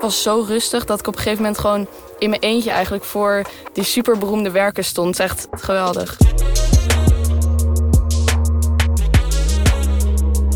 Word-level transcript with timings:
Was 0.00 0.22
zo 0.22 0.44
rustig 0.48 0.84
dat 0.84 0.98
ik 0.98 1.06
op 1.06 1.14
een 1.14 1.20
gegeven 1.20 1.42
moment 1.42 1.60
gewoon 1.60 1.86
in 2.18 2.30
mijn 2.30 2.42
eentje 2.42 2.70
eigenlijk 2.70 3.04
voor 3.04 3.42
die 3.72 3.84
superberoemde 3.84 4.50
werken 4.50 4.84
stond. 4.84 5.18
Het 5.18 5.28
is 5.28 5.32
echt 5.32 5.62
geweldig. 5.64 6.16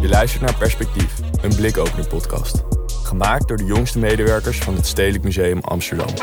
Je 0.00 0.08
luistert 0.08 0.42
naar 0.42 0.54
Perspectief, 0.54 1.14
een 1.42 1.54
blikopener 1.54 2.06
podcast. 2.06 2.62
Gemaakt 3.02 3.48
door 3.48 3.56
de 3.56 3.64
jongste 3.64 3.98
medewerkers 3.98 4.58
van 4.58 4.74
het 4.74 4.86
Stedelijk 4.86 5.24
Museum 5.24 5.60
Amsterdam. 5.60 6.14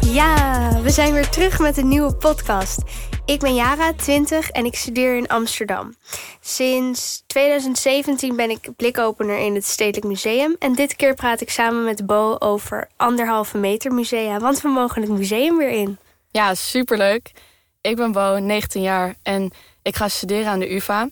Ja, 0.00 0.70
we 0.82 0.90
zijn 0.90 1.12
weer 1.12 1.28
terug 1.28 1.58
met 1.58 1.76
een 1.76 1.88
nieuwe 1.88 2.14
podcast. 2.14 2.82
Ik 3.26 3.40
ben 3.40 3.54
Jara, 3.54 3.92
20 3.92 4.50
en 4.50 4.64
ik 4.64 4.74
studeer 4.74 5.16
in 5.16 5.28
Amsterdam. 5.28 5.94
Sinds 6.40 7.22
2017 7.26 8.36
ben 8.36 8.50
ik 8.50 8.68
blikopener 8.76 9.38
in 9.38 9.54
het 9.54 9.64
Stedelijk 9.64 10.06
Museum. 10.06 10.56
En 10.58 10.74
dit 10.74 10.96
keer 10.96 11.14
praat 11.14 11.40
ik 11.40 11.50
samen 11.50 11.84
met 11.84 12.06
Bo 12.06 12.36
over 12.38 12.88
anderhalve 12.96 13.58
meter 13.58 13.92
musea. 13.92 14.38
Want 14.38 14.60
we 14.60 14.68
mogen 14.68 15.02
het 15.02 15.10
museum 15.10 15.56
weer 15.56 15.70
in. 15.70 15.98
Ja, 16.30 16.54
superleuk. 16.54 17.32
Ik 17.80 17.96
ben 17.96 18.12
Bo, 18.12 18.38
19 18.38 18.82
jaar 18.82 19.14
en 19.22 19.52
ik 19.82 19.96
ga 19.96 20.08
studeren 20.08 20.46
aan 20.46 20.58
de 20.58 20.74
UvA. 20.74 21.08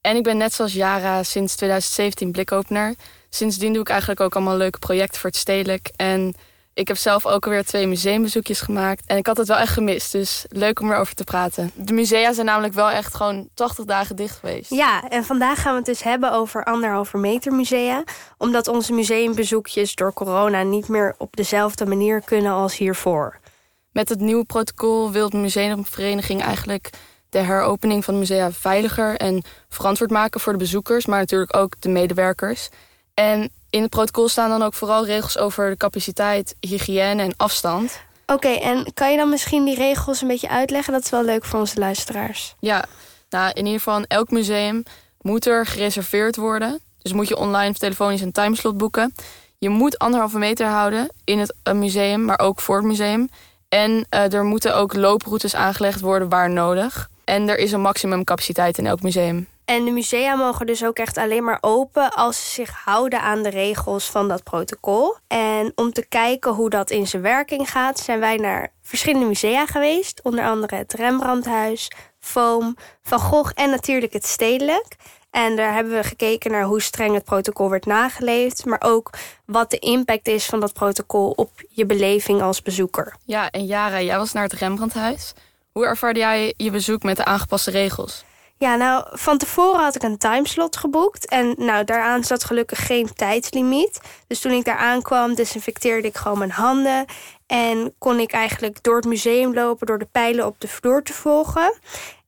En 0.00 0.16
ik 0.16 0.22
ben 0.22 0.36
net 0.36 0.52
zoals 0.52 0.72
Jara 0.72 1.22
sinds 1.22 1.56
2017 1.56 2.32
blikopener. 2.32 2.94
Sindsdien 3.30 3.72
doe 3.72 3.82
ik 3.82 3.88
eigenlijk 3.88 4.20
ook 4.20 4.34
allemaal 4.34 4.56
leuke 4.56 4.78
projecten 4.78 5.20
voor 5.20 5.30
het 5.30 5.38
stedelijk. 5.38 5.90
En 5.96 6.34
ik 6.80 6.88
heb 6.88 6.96
zelf 6.96 7.26
ook 7.26 7.44
alweer 7.44 7.64
twee 7.64 7.86
museumbezoekjes 7.86 8.60
gemaakt. 8.60 9.06
En 9.06 9.16
ik 9.16 9.26
had 9.26 9.36
het 9.36 9.48
wel 9.48 9.56
echt 9.56 9.72
gemist, 9.72 10.12
dus 10.12 10.44
leuk 10.48 10.80
om 10.80 10.90
erover 10.92 11.14
te 11.14 11.24
praten. 11.24 11.70
De 11.74 11.92
musea 11.92 12.32
zijn 12.32 12.46
namelijk 12.46 12.74
wel 12.74 12.90
echt 12.90 13.14
gewoon 13.14 13.48
80 13.54 13.84
dagen 13.84 14.16
dicht 14.16 14.38
geweest. 14.38 14.70
Ja, 14.70 15.08
en 15.08 15.24
vandaag 15.24 15.60
gaan 15.60 15.72
we 15.72 15.76
het 15.76 15.86
dus 15.86 16.02
hebben 16.02 16.32
over 16.32 16.64
anderhalve 16.64 17.16
meter 17.16 17.52
musea. 17.52 18.04
Omdat 18.38 18.68
onze 18.68 18.92
museumbezoekjes 18.92 19.94
door 19.94 20.12
corona 20.12 20.62
niet 20.62 20.88
meer 20.88 21.14
op 21.18 21.36
dezelfde 21.36 21.86
manier 21.86 22.22
kunnen 22.24 22.52
als 22.52 22.76
hiervoor. 22.76 23.38
Met 23.92 24.08
het 24.08 24.20
nieuwe 24.20 24.44
protocol 24.44 25.10
wil 25.10 25.30
de 25.30 25.36
museumvereniging 25.36 26.42
eigenlijk 26.42 26.90
de 27.28 27.38
heropening 27.38 28.04
van 28.04 28.14
de 28.14 28.20
musea 28.20 28.52
veiliger 28.52 29.16
en 29.16 29.42
verantwoord 29.68 30.10
maken 30.10 30.40
voor 30.40 30.52
de 30.52 30.58
bezoekers, 30.58 31.06
maar 31.06 31.18
natuurlijk 31.18 31.56
ook 31.56 31.80
de 31.80 31.88
medewerkers. 31.88 32.68
En 33.14 33.50
in 33.70 33.82
het 33.82 33.90
protocol 33.90 34.28
staan 34.28 34.48
dan 34.48 34.62
ook 34.62 34.74
vooral 34.74 35.06
regels 35.06 35.38
over 35.38 35.70
de 35.70 35.76
capaciteit, 35.76 36.54
hygiëne 36.60 37.22
en 37.22 37.34
afstand. 37.36 38.00
Oké, 38.26 38.48
en 38.48 38.92
kan 38.94 39.10
je 39.10 39.16
dan 39.16 39.28
misschien 39.28 39.64
die 39.64 39.74
regels 39.74 40.22
een 40.22 40.28
beetje 40.28 40.48
uitleggen? 40.48 40.92
Dat 40.92 41.04
is 41.04 41.10
wel 41.10 41.24
leuk 41.24 41.44
voor 41.44 41.60
onze 41.60 41.78
luisteraars. 41.78 42.54
Ja, 42.58 42.84
nou 43.30 43.50
in 43.50 43.64
ieder 43.64 43.78
geval 43.78 43.98
in 43.98 44.06
elk 44.06 44.30
museum 44.30 44.82
moet 45.20 45.46
er 45.46 45.66
gereserveerd 45.66 46.36
worden. 46.36 46.80
Dus 47.02 47.12
moet 47.12 47.28
je 47.28 47.36
online 47.36 47.70
of 47.70 47.78
telefonisch 47.78 48.20
een 48.20 48.32
timeslot 48.32 48.76
boeken. 48.76 49.14
Je 49.58 49.68
moet 49.68 49.98
anderhalve 49.98 50.38
meter 50.38 50.66
houden 50.66 51.08
in 51.24 51.38
het 51.38 51.54
museum, 51.72 52.24
maar 52.24 52.38
ook 52.38 52.60
voor 52.60 52.76
het 52.76 52.86
museum. 52.86 53.28
En 53.68 53.90
uh, 53.90 54.32
er 54.32 54.44
moeten 54.44 54.76
ook 54.76 54.94
looproutes 54.94 55.54
aangelegd 55.54 56.00
worden 56.00 56.28
waar 56.28 56.50
nodig. 56.50 57.08
En 57.24 57.48
er 57.48 57.58
is 57.58 57.72
een 57.72 57.80
maximumcapaciteit 57.80 58.78
in 58.78 58.86
elk 58.86 59.02
museum. 59.02 59.48
En 59.70 59.84
de 59.84 59.90
musea 59.90 60.34
mogen 60.34 60.66
dus 60.66 60.84
ook 60.84 60.98
echt 60.98 61.16
alleen 61.16 61.44
maar 61.44 61.58
open 61.60 62.12
als 62.12 62.44
ze 62.44 62.50
zich 62.50 62.70
houden 62.84 63.20
aan 63.20 63.42
de 63.42 63.48
regels 63.48 64.04
van 64.10 64.28
dat 64.28 64.42
protocol. 64.42 65.16
En 65.28 65.72
om 65.74 65.92
te 65.92 66.06
kijken 66.08 66.52
hoe 66.52 66.70
dat 66.70 66.90
in 66.90 67.06
zijn 67.06 67.22
werking 67.22 67.70
gaat, 67.70 67.98
zijn 67.98 68.20
wij 68.20 68.36
naar 68.36 68.72
verschillende 68.82 69.26
musea 69.26 69.66
geweest. 69.66 70.20
Onder 70.22 70.44
andere 70.44 70.76
het 70.76 70.92
Rembrandthuis, 70.92 71.90
Foam, 72.18 72.76
Van 73.02 73.18
Gogh 73.18 73.52
en 73.54 73.70
natuurlijk 73.70 74.12
het 74.12 74.26
Stedelijk. 74.26 74.96
En 75.30 75.56
daar 75.56 75.74
hebben 75.74 75.92
we 75.92 76.04
gekeken 76.04 76.50
naar 76.50 76.64
hoe 76.64 76.80
streng 76.80 77.14
het 77.14 77.24
protocol 77.24 77.70
werd 77.70 77.86
nageleefd, 77.86 78.64
maar 78.64 78.82
ook 78.84 79.10
wat 79.46 79.70
de 79.70 79.78
impact 79.78 80.28
is 80.28 80.46
van 80.46 80.60
dat 80.60 80.72
protocol 80.72 81.30
op 81.30 81.50
je 81.68 81.86
beleving 81.86 82.42
als 82.42 82.62
bezoeker. 82.62 83.16
Ja, 83.24 83.50
en 83.50 83.66
Jara, 83.66 84.00
jij 84.00 84.16
was 84.16 84.32
naar 84.32 84.42
het 84.44 84.52
Rembrandthuis. 84.52 85.32
Hoe 85.72 85.86
ervaarde 85.86 86.18
jij 86.18 86.54
je 86.56 86.70
bezoek 86.70 87.02
met 87.02 87.16
de 87.16 87.24
aangepaste 87.24 87.70
regels? 87.70 88.24
Ja, 88.62 88.76
nou, 88.76 89.04
van 89.10 89.38
tevoren 89.38 89.80
had 89.80 89.94
ik 89.94 90.02
een 90.02 90.18
timeslot 90.18 90.76
geboekt. 90.76 91.26
En 91.26 91.54
nou, 91.56 91.84
daaraan 91.84 92.24
zat 92.24 92.44
gelukkig 92.44 92.86
geen 92.86 93.12
tijdslimiet. 93.14 94.00
Dus 94.26 94.40
toen 94.40 94.52
ik 94.52 94.64
daar 94.64 94.76
aankwam, 94.76 95.34
desinfecteerde 95.34 96.08
ik 96.08 96.16
gewoon 96.16 96.38
mijn 96.38 96.50
handen. 96.50 97.04
En 97.46 97.94
kon 97.98 98.18
ik 98.18 98.32
eigenlijk 98.32 98.82
door 98.82 98.96
het 98.96 99.04
museum 99.04 99.54
lopen, 99.54 99.86
door 99.86 99.98
de 99.98 100.08
pijlen 100.12 100.46
op 100.46 100.60
de 100.60 100.68
vloer 100.68 101.02
te 101.02 101.12
volgen. 101.12 101.72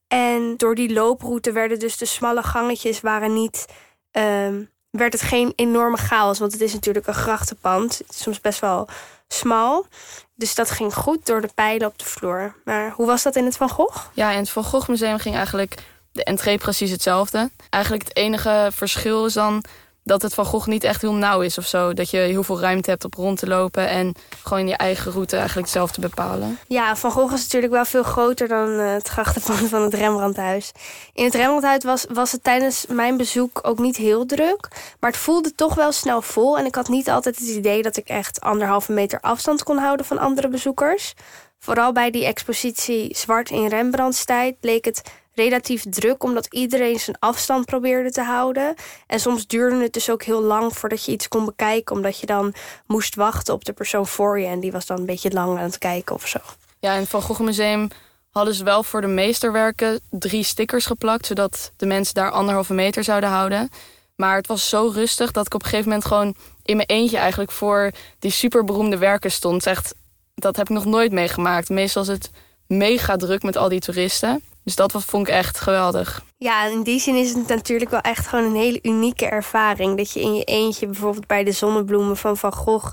En 0.08 0.54
door 0.56 0.74
die 0.74 0.92
looproute 0.92 1.52
werden 1.52 1.78
dus 1.78 1.96
de 1.96 2.06
smalle 2.06 2.42
gangetjes 2.42 3.00
waren 3.00 3.34
niet. 3.34 3.66
Um, 4.12 4.70
werd 4.90 5.12
het 5.12 5.22
geen 5.22 5.52
enorme 5.56 5.96
chaos. 5.96 6.38
Want 6.38 6.52
het 6.52 6.60
is 6.60 6.72
natuurlijk 6.72 7.06
een 7.06 7.14
grachtenpand. 7.14 8.00
Soms 8.08 8.40
best 8.40 8.60
wel 8.60 8.88
smal. 9.28 9.86
Dus 10.34 10.54
dat 10.54 10.70
ging 10.70 10.94
goed 10.94 11.26
door 11.26 11.40
de 11.40 11.50
pijlen 11.54 11.86
op 11.86 11.98
de 11.98 12.04
vloer. 12.04 12.54
Maar 12.64 12.90
hoe 12.90 13.06
was 13.06 13.22
dat 13.22 13.36
in 13.36 13.44
het 13.44 13.56
Van 13.56 13.68
Gogh? 13.70 14.06
Ja, 14.14 14.30
in 14.30 14.38
het 14.38 14.50
Van 14.50 14.64
Gogh 14.64 14.88
Museum 14.88 15.18
ging 15.18 15.34
eigenlijk 15.34 15.74
de 16.12 16.24
entree 16.24 16.58
precies 16.58 16.90
hetzelfde. 16.90 17.50
Eigenlijk 17.70 18.02
het 18.04 18.16
enige 18.16 18.68
verschil 18.72 19.26
is 19.26 19.32
dan 19.32 19.64
dat 20.04 20.22
het 20.22 20.34
Van 20.34 20.44
Gogh 20.44 20.66
niet 20.66 20.84
echt 20.84 21.00
heel 21.00 21.14
nauw 21.14 21.40
is 21.40 21.58
of 21.58 21.66
zo. 21.66 21.92
Dat 21.92 22.10
je 22.10 22.16
heel 22.16 22.42
veel 22.42 22.60
ruimte 22.60 22.90
hebt 22.90 23.04
op 23.04 23.14
rond 23.14 23.38
te 23.38 23.46
lopen 23.46 23.88
en 23.88 24.14
gewoon 24.42 24.68
je 24.68 24.76
eigen 24.76 25.12
route 25.12 25.36
eigenlijk 25.36 25.68
zelf 25.68 25.90
te 25.92 26.00
bepalen. 26.00 26.58
Ja, 26.68 26.96
Van 26.96 27.10
Gogh 27.10 27.34
is 27.34 27.42
natuurlijk 27.42 27.72
wel 27.72 27.84
veel 27.84 28.02
groter 28.02 28.48
dan 28.48 28.78
eh, 28.78 28.92
het 28.92 29.08
grachtenpand 29.08 29.68
van 29.68 29.82
het 29.82 29.94
Rembrandthuis. 29.94 30.72
In 31.12 31.24
het 31.24 31.34
Rembrandthuis 31.34 31.84
was, 31.84 32.06
was 32.12 32.32
het 32.32 32.44
tijdens 32.44 32.86
mijn 32.88 33.16
bezoek 33.16 33.60
ook 33.62 33.78
niet 33.78 33.96
heel 33.96 34.26
druk. 34.26 34.68
Maar 35.00 35.10
het 35.10 35.20
voelde 35.20 35.54
toch 35.54 35.74
wel 35.74 35.92
snel 35.92 36.22
vol. 36.22 36.58
En 36.58 36.64
ik 36.64 36.74
had 36.74 36.88
niet 36.88 37.10
altijd 37.10 37.38
het 37.38 37.48
idee 37.48 37.82
dat 37.82 37.96
ik 37.96 38.08
echt 38.08 38.40
anderhalve 38.40 38.92
meter 38.92 39.20
afstand 39.20 39.62
kon 39.62 39.78
houden 39.78 40.06
van 40.06 40.18
andere 40.18 40.48
bezoekers. 40.48 41.14
Vooral 41.58 41.92
bij 41.92 42.10
die 42.10 42.24
expositie 42.24 43.16
Zwart 43.16 43.50
in 43.50 43.66
Rembrandtstijd 43.66 44.56
leek 44.60 44.84
het 44.84 45.02
relatief 45.34 45.84
druk, 45.88 46.22
omdat 46.22 46.46
iedereen 46.46 46.98
zijn 46.98 47.16
afstand 47.18 47.64
probeerde 47.64 48.10
te 48.10 48.22
houden. 48.22 48.74
En 49.06 49.20
soms 49.20 49.46
duurde 49.46 49.82
het 49.82 49.92
dus 49.92 50.10
ook 50.10 50.22
heel 50.22 50.42
lang 50.42 50.76
voordat 50.76 51.04
je 51.04 51.12
iets 51.12 51.28
kon 51.28 51.44
bekijken, 51.44 51.96
omdat 51.96 52.18
je 52.18 52.26
dan 52.26 52.54
moest 52.86 53.14
wachten 53.14 53.54
op 53.54 53.64
de 53.64 53.72
persoon 53.72 54.06
voor 54.06 54.40
je. 54.40 54.46
En 54.46 54.60
die 54.60 54.72
was 54.72 54.86
dan 54.86 54.98
een 54.98 55.06
beetje 55.06 55.30
lang 55.30 55.58
aan 55.58 55.64
het 55.64 55.78
kijken 55.78 56.14
of 56.14 56.28
zo. 56.28 56.38
Ja, 56.80 56.92
in 56.92 57.00
het 57.00 57.08
Van 57.08 57.22
Gogh 57.22 57.40
Museum 57.40 57.88
hadden 58.30 58.54
ze 58.54 58.64
wel 58.64 58.82
voor 58.82 59.00
de 59.00 59.06
meesterwerken 59.06 60.00
drie 60.10 60.42
stickers 60.42 60.86
geplakt, 60.86 61.26
zodat 61.26 61.72
de 61.76 61.86
mensen 61.86 62.14
daar 62.14 62.30
anderhalve 62.30 62.74
meter 62.74 63.04
zouden 63.04 63.30
houden. 63.30 63.70
Maar 64.16 64.36
het 64.36 64.46
was 64.46 64.68
zo 64.68 64.90
rustig 64.94 65.30
dat 65.30 65.46
ik 65.46 65.54
op 65.54 65.62
een 65.62 65.68
gegeven 65.68 65.88
moment 65.88 66.06
gewoon 66.06 66.34
in 66.62 66.76
mijn 66.76 66.88
eentje 66.88 67.16
eigenlijk 67.16 67.50
voor 67.50 67.90
die 68.18 68.30
superberoemde 68.30 68.98
werken 68.98 69.30
stond. 69.30 69.66
Echt, 69.66 69.94
dat 70.34 70.56
heb 70.56 70.68
ik 70.68 70.74
nog 70.74 70.84
nooit 70.84 71.12
meegemaakt. 71.12 71.68
Meestal 71.68 72.02
is 72.02 72.08
het 72.08 72.30
mega 72.66 73.16
druk 73.16 73.42
met 73.42 73.56
al 73.56 73.68
die 73.68 73.80
toeristen. 73.80 74.42
Dus 74.64 74.76
dat 74.76 74.92
vond 74.92 75.28
ik 75.28 75.34
echt 75.34 75.60
geweldig. 75.60 76.24
Ja, 76.38 76.66
in 76.66 76.82
die 76.82 77.00
zin 77.00 77.16
is 77.16 77.34
het 77.34 77.48
natuurlijk 77.48 77.90
wel 77.90 78.00
echt 78.00 78.26
gewoon 78.26 78.44
een 78.44 78.60
hele 78.60 78.78
unieke 78.82 79.26
ervaring. 79.26 79.96
Dat 79.96 80.12
je 80.12 80.20
in 80.20 80.34
je 80.34 80.44
eentje 80.44 80.86
bijvoorbeeld 80.86 81.26
bij 81.26 81.44
de 81.44 81.52
zonnebloemen 81.52 82.16
van 82.16 82.36
Van 82.36 82.52
Gogh 82.52 82.92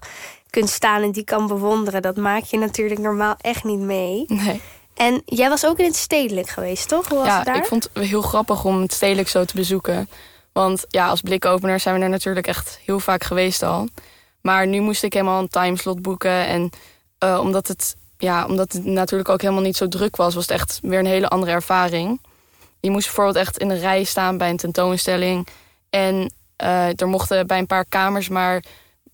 kunt 0.49 0.69
staan 0.69 1.01
en 1.01 1.11
die 1.11 1.23
kan 1.23 1.47
bewonderen. 1.47 2.01
Dat 2.01 2.17
maak 2.17 2.43
je 2.43 2.57
natuurlijk 2.57 2.99
normaal 2.99 3.35
echt 3.41 3.63
niet 3.63 3.79
mee. 3.79 4.23
Nee. 4.27 4.61
En 4.93 5.21
jij 5.25 5.49
was 5.49 5.65
ook 5.65 5.77
in 5.77 5.85
het 5.85 5.95
stedelijk 5.95 6.49
geweest, 6.49 6.87
toch? 6.87 7.07
Hoe 7.07 7.17
was 7.17 7.27
ja, 7.27 7.35
het 7.35 7.45
daar? 7.45 7.55
ik 7.55 7.65
vond 7.65 7.89
het 7.93 8.03
heel 8.03 8.21
grappig 8.21 8.65
om 8.65 8.81
het 8.81 8.93
stedelijk 8.93 9.27
zo 9.27 9.45
te 9.45 9.55
bezoeken. 9.55 10.09
Want 10.53 10.85
ja, 10.87 11.07
als 11.07 11.21
blikopener 11.21 11.79
zijn 11.79 11.95
we 11.95 12.01
er 12.01 12.09
natuurlijk 12.09 12.47
echt 12.47 12.79
heel 12.85 12.99
vaak 12.99 13.23
geweest 13.23 13.63
al. 13.63 13.87
Maar 14.41 14.67
nu 14.67 14.79
moest 14.79 15.03
ik 15.03 15.13
helemaal 15.13 15.41
een 15.41 15.47
timeslot 15.47 16.01
boeken. 16.01 16.45
En 16.45 16.69
uh, 17.23 17.39
omdat 17.41 17.67
het 17.67 17.95
ja, 18.21 18.45
omdat 18.45 18.71
het 18.71 18.85
natuurlijk 18.85 19.29
ook 19.29 19.41
helemaal 19.41 19.63
niet 19.63 19.77
zo 19.77 19.87
druk 19.87 20.15
was, 20.15 20.33
was 20.33 20.47
het 20.47 20.59
echt 20.59 20.79
weer 20.81 20.99
een 20.99 21.05
hele 21.05 21.27
andere 21.27 21.51
ervaring. 21.51 22.21
Je 22.79 22.89
moest 22.89 23.05
bijvoorbeeld 23.05 23.35
echt 23.35 23.57
in 23.57 23.69
een 23.69 23.79
rij 23.79 24.03
staan 24.03 24.37
bij 24.37 24.49
een 24.49 24.57
tentoonstelling. 24.57 25.47
En 25.89 26.33
uh, 26.63 26.99
er 26.99 27.07
mochten 27.07 27.47
bij 27.47 27.57
een 27.57 27.65
paar 27.65 27.85
kamers 27.85 28.29
maar 28.29 28.63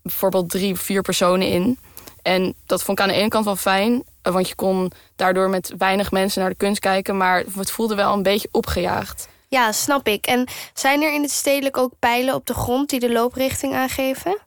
bijvoorbeeld 0.02 0.50
drie, 0.50 0.76
vier 0.76 1.02
personen 1.02 1.48
in. 1.48 1.78
En 2.22 2.54
dat 2.66 2.82
vond 2.82 2.98
ik 2.98 3.04
aan 3.04 3.10
de 3.10 3.18
ene 3.18 3.28
kant 3.28 3.44
wel 3.44 3.56
fijn, 3.56 4.04
eh, 4.22 4.32
want 4.32 4.48
je 4.48 4.54
kon 4.54 4.92
daardoor 5.16 5.50
met 5.50 5.74
weinig 5.78 6.10
mensen 6.10 6.40
naar 6.40 6.50
de 6.50 6.56
kunst 6.56 6.80
kijken, 6.80 7.16
maar 7.16 7.44
het 7.56 7.70
voelde 7.70 7.94
wel 7.94 8.12
een 8.12 8.22
beetje 8.22 8.48
opgejaagd. 8.50 9.28
Ja, 9.48 9.72
snap 9.72 10.06
ik. 10.06 10.26
En 10.26 10.48
zijn 10.74 11.02
er 11.02 11.14
in 11.14 11.22
het 11.22 11.30
stedelijk 11.30 11.76
ook 11.76 11.92
pijlen 11.98 12.34
op 12.34 12.46
de 12.46 12.54
grond 12.54 12.90
die 12.90 13.00
de 13.00 13.12
looprichting 13.12 13.74
aangeven? 13.74 14.38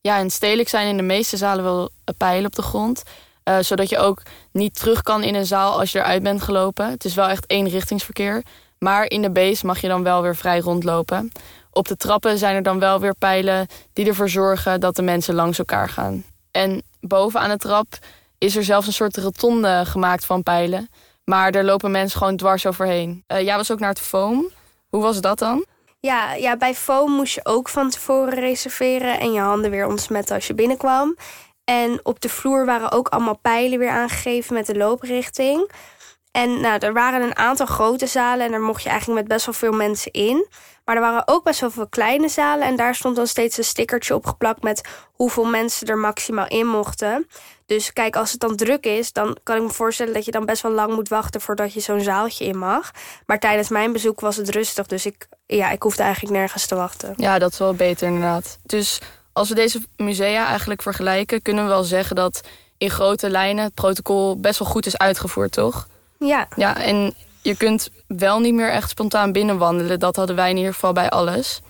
Ja, 0.00 0.16
in 0.16 0.24
het 0.24 0.32
stedelijk 0.32 0.68
zijn 0.68 0.88
in 0.88 0.96
de 0.96 1.02
meeste 1.02 1.36
zalen 1.36 1.64
wel 1.64 1.90
pijlen 2.16 2.46
op 2.46 2.54
de 2.54 2.62
grond. 2.62 3.02
Uh, 3.48 3.58
zodat 3.60 3.88
je 3.88 3.98
ook 3.98 4.22
niet 4.52 4.74
terug 4.74 5.02
kan 5.02 5.22
in 5.22 5.34
een 5.34 5.46
zaal 5.46 5.78
als 5.78 5.92
je 5.92 5.98
eruit 5.98 6.22
bent 6.22 6.42
gelopen. 6.42 6.90
Het 6.90 7.04
is 7.04 7.14
wel 7.14 7.28
echt 7.28 7.50
eenrichtingsverkeer. 7.50 8.42
Maar 8.78 9.10
in 9.10 9.22
de 9.22 9.30
base 9.30 9.66
mag 9.66 9.80
je 9.80 9.88
dan 9.88 10.02
wel 10.02 10.22
weer 10.22 10.36
vrij 10.36 10.58
rondlopen. 10.58 11.32
Op 11.70 11.88
de 11.88 11.96
trappen 11.96 12.38
zijn 12.38 12.54
er 12.54 12.62
dan 12.62 12.78
wel 12.78 13.00
weer 13.00 13.14
pijlen 13.14 13.66
die 13.92 14.06
ervoor 14.06 14.28
zorgen 14.28 14.80
dat 14.80 14.96
de 14.96 15.02
mensen 15.02 15.34
langs 15.34 15.58
elkaar 15.58 15.88
gaan. 15.88 16.24
En 16.50 16.82
boven 17.00 17.40
aan 17.40 17.50
de 17.50 17.56
trap 17.56 17.86
is 18.38 18.56
er 18.56 18.64
zelfs 18.64 18.86
een 18.86 18.92
soort 18.92 19.16
rotonde 19.16 19.82
gemaakt 19.84 20.26
van 20.26 20.42
pijlen. 20.42 20.88
Maar 21.24 21.52
daar 21.52 21.64
lopen 21.64 21.90
mensen 21.90 22.18
gewoon 22.18 22.36
dwars 22.36 22.66
overheen. 22.66 23.24
Uh, 23.28 23.40
jij 23.40 23.56
was 23.56 23.72
ook 23.72 23.78
naar 23.78 23.88
het 23.88 24.00
foam. 24.00 24.50
Hoe 24.88 25.02
was 25.02 25.20
dat 25.20 25.38
dan? 25.38 25.64
Ja, 26.00 26.34
ja, 26.34 26.56
bij 26.56 26.74
foam 26.74 27.12
moest 27.12 27.34
je 27.34 27.40
ook 27.44 27.68
van 27.68 27.90
tevoren 27.90 28.34
reserveren 28.34 29.20
en 29.20 29.32
je 29.32 29.40
handen 29.40 29.70
weer 29.70 29.86
ontsmetten 29.86 30.34
als 30.34 30.46
je 30.46 30.54
binnenkwam. 30.54 31.16
En 31.64 32.00
op 32.02 32.20
de 32.20 32.28
vloer 32.28 32.66
waren 32.66 32.92
ook 32.92 33.08
allemaal 33.08 33.38
pijlen 33.38 33.78
weer 33.78 33.90
aangegeven 33.90 34.54
met 34.54 34.66
de 34.66 34.76
looprichting. 34.76 35.70
En 36.30 36.60
nou, 36.60 36.78
er 36.78 36.92
waren 36.92 37.22
een 37.22 37.36
aantal 37.36 37.66
grote 37.66 38.06
zalen 38.06 38.46
en 38.46 38.50
daar 38.50 38.60
mocht 38.60 38.82
je 38.82 38.88
eigenlijk 38.88 39.20
met 39.20 39.28
best 39.28 39.46
wel 39.46 39.54
veel 39.54 39.72
mensen 39.72 40.12
in. 40.12 40.46
Maar 40.84 40.94
er 40.94 41.00
waren 41.00 41.28
ook 41.28 41.44
best 41.44 41.60
wel 41.60 41.70
veel 41.70 41.88
kleine 41.88 42.28
zalen 42.28 42.66
en 42.66 42.76
daar 42.76 42.94
stond 42.94 43.16
dan 43.16 43.26
steeds 43.26 43.58
een 43.58 43.64
stickertje 43.64 44.14
opgeplakt 44.14 44.62
met 44.62 44.88
hoeveel 45.12 45.44
mensen 45.44 45.86
er 45.86 45.98
maximaal 45.98 46.48
in 46.48 46.66
mochten. 46.66 47.26
Dus 47.66 47.92
kijk, 47.92 48.16
als 48.16 48.30
het 48.30 48.40
dan 48.40 48.56
druk 48.56 48.86
is, 48.86 49.12
dan 49.12 49.36
kan 49.42 49.56
ik 49.56 49.62
me 49.62 49.68
voorstellen 49.68 50.14
dat 50.14 50.24
je 50.24 50.30
dan 50.30 50.44
best 50.44 50.62
wel 50.62 50.72
lang 50.72 50.94
moet 50.94 51.08
wachten 51.08 51.40
voordat 51.40 51.72
je 51.72 51.80
zo'n 51.80 52.00
zaaltje 52.00 52.44
in 52.44 52.58
mag. 52.58 52.90
Maar 53.26 53.38
tijdens 53.38 53.68
mijn 53.68 53.92
bezoek 53.92 54.20
was 54.20 54.36
het 54.36 54.48
rustig, 54.48 54.86
dus 54.86 55.06
ik, 55.06 55.28
ja, 55.46 55.70
ik 55.70 55.82
hoefde 55.82 56.02
eigenlijk 56.02 56.34
nergens 56.34 56.66
te 56.66 56.74
wachten. 56.74 57.14
Ja, 57.16 57.38
dat 57.38 57.52
is 57.52 57.58
wel 57.58 57.74
beter 57.74 58.06
inderdaad. 58.06 58.58
Dus 58.62 59.00
als 59.34 59.48
we 59.48 59.54
deze 59.54 59.80
musea 59.96 60.46
eigenlijk 60.46 60.82
vergelijken, 60.82 61.42
kunnen 61.42 61.64
we 61.64 61.70
wel 61.70 61.84
zeggen 61.84 62.16
dat 62.16 62.40
in 62.78 62.90
grote 62.90 63.30
lijnen 63.30 63.64
het 63.64 63.74
protocol 63.74 64.40
best 64.40 64.58
wel 64.58 64.68
goed 64.68 64.86
is 64.86 64.98
uitgevoerd, 64.98 65.52
toch? 65.52 65.88
Ja. 66.18 66.48
Ja, 66.56 66.80
en 66.80 67.14
je 67.42 67.56
kunt 67.56 67.90
wel 68.06 68.40
niet 68.40 68.54
meer 68.54 68.70
echt 68.70 68.90
spontaan 68.90 69.32
binnenwandelen. 69.32 69.98
Dat 69.98 70.16
hadden 70.16 70.36
wij 70.36 70.50
in 70.50 70.56
ieder 70.56 70.72
geval 70.72 70.92
bij 70.92 71.08
alles. 71.08 71.60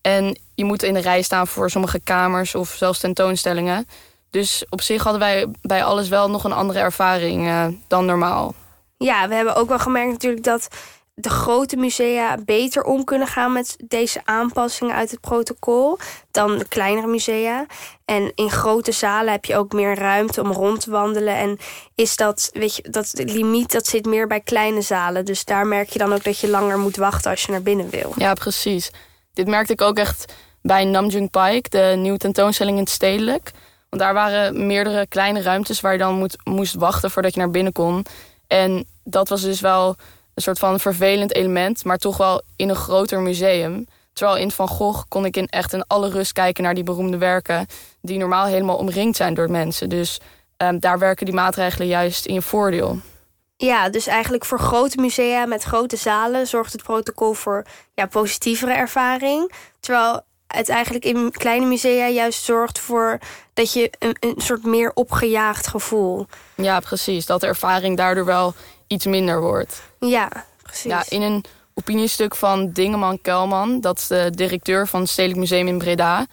En 0.00 0.38
je 0.54 0.64
moet 0.64 0.82
in 0.82 0.94
de 0.94 1.00
rij 1.00 1.22
staan 1.22 1.46
voor 1.46 1.70
sommige 1.70 2.00
kamers 2.00 2.54
of 2.54 2.68
zelfs 2.68 2.98
tentoonstellingen. 2.98 3.86
Dus 4.30 4.64
op 4.68 4.80
zich 4.80 5.02
hadden 5.02 5.20
wij 5.20 5.46
bij 5.62 5.84
alles 5.84 6.08
wel 6.08 6.30
nog 6.30 6.44
een 6.44 6.52
andere 6.52 6.78
ervaring 6.78 7.46
uh, 7.46 7.66
dan 7.88 8.04
normaal. 8.04 8.54
Ja, 8.98 9.28
we 9.28 9.34
hebben 9.34 9.54
ook 9.56 9.68
wel 9.68 9.78
gemerkt 9.78 10.12
natuurlijk 10.12 10.44
dat 10.44 10.68
de 11.14 11.30
grote 11.30 11.76
musea 11.76 12.36
beter 12.44 12.84
om 12.84 13.04
kunnen 13.04 13.26
gaan 13.26 13.52
met 13.52 13.76
deze 13.84 14.20
aanpassingen 14.24 14.94
uit 14.94 15.10
het 15.10 15.20
protocol 15.20 15.98
dan 16.30 16.58
de 16.58 16.68
kleinere 16.68 17.06
musea. 17.06 17.66
En 18.04 18.32
in 18.34 18.50
grote 18.50 18.92
zalen 18.92 19.32
heb 19.32 19.44
je 19.44 19.56
ook 19.56 19.72
meer 19.72 19.94
ruimte 19.94 20.40
om 20.40 20.52
rond 20.52 20.80
te 20.80 20.90
wandelen. 20.90 21.36
En 21.36 21.58
is 21.94 22.16
dat, 22.16 22.50
weet 22.52 22.76
je, 22.76 22.82
dat 22.90 23.12
limiet 23.14 23.72
dat 23.72 23.86
zit 23.86 24.06
meer 24.06 24.26
bij 24.26 24.40
kleine 24.40 24.80
zalen. 24.80 25.24
Dus 25.24 25.44
daar 25.44 25.66
merk 25.66 25.88
je 25.88 25.98
dan 25.98 26.12
ook 26.12 26.24
dat 26.24 26.38
je 26.38 26.48
langer 26.48 26.78
moet 26.78 26.96
wachten 26.96 27.30
als 27.30 27.42
je 27.42 27.52
naar 27.52 27.62
binnen 27.62 27.90
wil. 27.90 28.12
Ja, 28.16 28.34
precies. 28.34 28.90
Dit 29.32 29.46
merkte 29.46 29.72
ik 29.72 29.80
ook 29.80 29.96
echt 29.96 30.32
bij 30.62 30.84
Namjoon 30.84 31.30
Pike, 31.30 31.68
de 31.68 31.94
nieuwe 31.96 32.18
tentoonstelling 32.18 32.76
in 32.76 32.82
het 32.82 32.92
stedelijk. 32.92 33.50
Want 33.88 34.02
daar 34.02 34.14
waren 34.14 34.66
meerdere 34.66 35.06
kleine 35.06 35.42
ruimtes 35.42 35.80
waar 35.80 35.92
je 35.92 35.98
dan 35.98 36.14
moet, 36.14 36.36
moest 36.44 36.74
wachten 36.74 37.10
voordat 37.10 37.34
je 37.34 37.40
naar 37.40 37.50
binnen 37.50 37.72
kon. 37.72 38.06
En 38.46 38.86
dat 39.04 39.28
was 39.28 39.42
dus 39.42 39.60
wel 39.60 39.96
een 40.34 40.42
soort 40.42 40.58
van 40.58 40.80
vervelend 40.80 41.34
element, 41.34 41.84
maar 41.84 41.98
toch 41.98 42.16
wel 42.16 42.42
in 42.56 42.68
een 42.68 42.76
groter 42.76 43.20
museum. 43.20 43.86
Terwijl 44.12 44.38
in 44.38 44.50
Van 44.50 44.68
Gogh 44.68 45.02
kon 45.08 45.24
ik 45.24 45.36
in 45.36 45.46
echt 45.46 45.72
in 45.72 45.84
alle 45.86 46.10
rust 46.10 46.32
kijken 46.32 46.62
naar 46.62 46.74
die 46.74 46.84
beroemde 46.84 47.18
werken, 47.18 47.66
die 48.00 48.18
normaal 48.18 48.46
helemaal 48.46 48.76
omringd 48.76 49.16
zijn 49.16 49.34
door 49.34 49.50
mensen. 49.50 49.88
Dus 49.88 50.20
um, 50.56 50.78
daar 50.78 50.98
werken 50.98 51.26
die 51.26 51.34
maatregelen 51.34 51.88
juist 51.88 52.26
in 52.26 52.34
je 52.34 52.42
voordeel. 52.42 53.00
Ja, 53.56 53.88
dus 53.88 54.06
eigenlijk 54.06 54.44
voor 54.44 54.58
grote 54.58 55.00
musea 55.00 55.46
met 55.46 55.62
grote 55.62 55.96
zalen 55.96 56.46
zorgt 56.46 56.72
het 56.72 56.82
protocol 56.82 57.32
voor 57.32 57.66
ja, 57.94 58.06
positievere 58.06 58.72
ervaring. 58.72 59.52
Terwijl 59.80 60.20
het 60.46 60.68
eigenlijk 60.68 61.04
in 61.04 61.30
kleine 61.30 61.66
musea 61.66 62.08
juist 62.08 62.44
zorgt 62.44 62.78
voor 62.78 63.18
dat 63.54 63.72
je 63.72 63.90
een, 63.98 64.16
een 64.20 64.34
soort 64.36 64.64
meer 64.64 64.90
opgejaagd 64.94 65.66
gevoel. 65.66 66.26
Ja, 66.54 66.80
precies. 66.80 67.26
Dat 67.26 67.40
de 67.40 67.46
ervaring 67.46 67.96
daardoor 67.96 68.24
wel 68.24 68.54
iets 68.92 69.06
minder 69.06 69.40
wordt. 69.40 69.82
Ja, 69.98 70.30
precies. 70.62 70.90
Ja, 70.90 71.04
in 71.08 71.22
een 71.22 71.44
opiniestuk 71.74 72.34
van 72.34 72.70
Dingeman 72.72 73.20
Kelman, 73.20 73.80
dat 73.80 73.98
is 73.98 74.06
de 74.06 74.30
directeur 74.34 74.88
van 74.88 75.00
het 75.00 75.10
Stedelijk 75.10 75.40
Museum 75.40 75.68
in 75.68 75.78
Breda, 75.78 76.26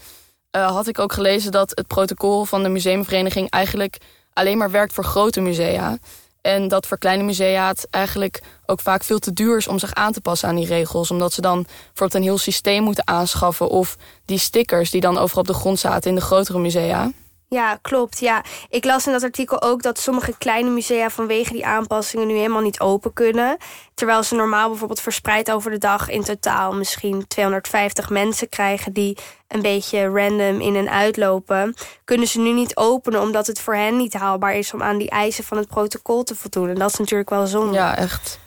uh, 0.56 0.72
had 0.72 0.88
ik 0.88 1.00
ook 1.00 1.14
gelezen 1.14 1.52
dat 1.52 1.72
het 1.76 1.88
protocol 1.88 2.46
van 2.46 2.64
de 2.64 2.70
museumvereniging 2.70 3.50
eigenlijk 3.50 3.98
alleen 4.34 4.58
maar 4.58 4.72
werkt 4.72 4.94
voor 4.94 5.04
grote 5.04 5.42
musea. 5.42 5.98
En 6.42 6.68
dat 6.68 6.88
voor 6.88 6.98
kleine 6.98 7.24
musea 7.24 7.68
het 7.68 7.88
eigenlijk 7.90 8.42
ook 8.66 8.80
vaak 8.82 9.04
veel 9.04 9.20
te 9.20 9.34
duur 9.34 9.58
is 9.58 9.68
om 9.68 9.80
zich 9.80 9.94
aan 9.94 10.12
te 10.12 10.22
passen 10.22 10.50
aan 10.50 10.56
die 10.56 10.66
regels. 10.66 11.12
Omdat 11.12 11.34
ze 11.34 11.42
dan 11.42 11.64
bijvoorbeeld 11.64 12.14
een 12.14 12.30
heel 12.30 12.38
systeem 12.38 12.84
moeten 12.84 13.08
aanschaffen. 13.08 13.70
Of 13.70 13.98
die 14.26 14.38
stickers 14.38 14.92
die 14.92 15.02
dan 15.02 15.18
overal 15.18 15.42
op 15.42 15.48
de 15.48 15.54
grond 15.54 15.80
zaten 15.80 16.10
in 16.10 16.16
de 16.16 16.22
grotere 16.22 16.60
musea. 16.60 17.12
Ja, 17.50 17.80
klopt. 17.82 18.20
Ja, 18.20 18.44
ik 18.70 18.86
las 18.86 19.06
in 19.06 19.12
dat 19.12 19.24
artikel 19.24 19.62
ook 19.62 19.82
dat 19.82 20.00
sommige 20.00 20.38
kleine 20.38 20.70
musea 20.70 21.10
vanwege 21.10 21.54
die 21.54 21.66
aanpassingen 21.66 22.28
nu 22.28 22.36
helemaal 22.36 22.62
niet 22.62 22.80
open 22.80 23.14
kunnen. 23.14 23.58
Terwijl 23.94 24.24
ze 24.24 24.36
normaal 24.36 24.70
bijvoorbeeld 24.70 25.02
verspreid 25.02 25.52
over 25.52 25.72
de 25.72 25.78
dag 25.78 26.10
in 26.10 26.24
totaal 26.24 26.74
misschien 26.74 27.28
250 27.28 28.10
mensen 28.10 28.50
krijgen 28.50 28.94
die 28.94 29.18
een 29.48 29.62
beetje 29.62 30.08
random 30.08 30.62
in 30.62 30.76
en 30.76 30.90
uitlopen. 30.90 31.74
Kunnen 32.04 32.28
ze 32.28 32.40
nu 32.40 32.54
niet 32.54 32.76
openen 32.76 33.22
omdat 33.22 33.48
het 33.48 33.60
voor 33.60 33.76
hen 33.76 33.98
niet 33.98 34.14
haalbaar 34.14 34.56
is 34.56 34.74
om 34.74 34.84
aan 34.84 34.98
die 34.98 35.10
eisen 35.10 35.44
van 35.44 35.58
het 35.58 35.68
protocol 35.68 36.24
te 36.24 36.36
voldoen. 36.36 36.70
En 36.70 36.76
dat 36.76 36.90
is 36.90 36.98
natuurlijk 36.98 37.30
wel 37.30 37.48
zonde. 37.48 37.74
Ja, 37.74 37.96
echt. 37.96 38.40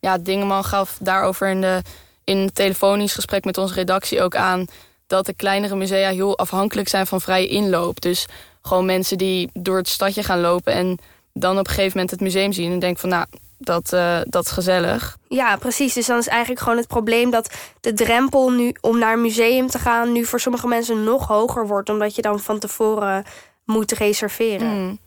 Ja, 0.00 0.18
Dingeman 0.18 0.64
gaf 0.64 0.96
daarover 1.00 1.48
in, 1.48 1.60
de, 1.60 1.82
in 2.24 2.36
een 2.36 2.52
telefonisch 2.52 3.14
gesprek 3.14 3.44
met 3.44 3.58
onze 3.58 3.74
redactie 3.74 4.22
ook 4.22 4.36
aan 4.36 4.66
dat 5.06 5.26
de 5.26 5.34
kleinere 5.34 5.76
musea 5.76 6.10
heel 6.10 6.38
afhankelijk 6.38 6.88
zijn 6.88 7.06
van 7.06 7.20
vrije 7.20 7.48
inloop. 7.48 8.00
Dus 8.00 8.26
gewoon 8.62 8.84
mensen 8.84 9.18
die 9.18 9.50
door 9.52 9.76
het 9.76 9.88
stadje 9.88 10.22
gaan 10.22 10.40
lopen 10.40 10.72
en 10.72 10.98
dan 11.32 11.58
op 11.58 11.66
een 11.66 11.72
gegeven 11.72 11.92
moment 11.92 12.10
het 12.10 12.20
museum 12.20 12.52
zien 12.52 12.72
en 12.72 12.78
denken 12.78 13.00
van 13.00 13.08
nou, 13.08 13.26
dat, 13.58 13.92
uh, 13.92 14.18
dat 14.24 14.44
is 14.44 14.50
gezellig. 14.50 15.16
Ja, 15.28 15.56
precies. 15.56 15.94
Dus 15.94 16.06
dan 16.06 16.18
is 16.18 16.28
eigenlijk 16.28 16.60
gewoon 16.60 16.78
het 16.78 16.86
probleem 16.86 17.30
dat 17.30 17.54
de 17.80 17.92
drempel 17.92 18.50
nu 18.50 18.74
om 18.80 18.98
naar 18.98 19.12
een 19.12 19.20
museum 19.20 19.66
te 19.66 19.78
gaan 19.78 20.12
nu 20.12 20.24
voor 20.24 20.40
sommige 20.40 20.66
mensen 20.66 21.04
nog 21.04 21.26
hoger 21.26 21.66
wordt, 21.66 21.88
omdat 21.88 22.14
je 22.14 22.22
dan 22.22 22.40
van 22.40 22.58
tevoren 22.58 23.24
moet 23.64 23.92
reserveren. 23.92 24.68
Mm. 24.68 24.98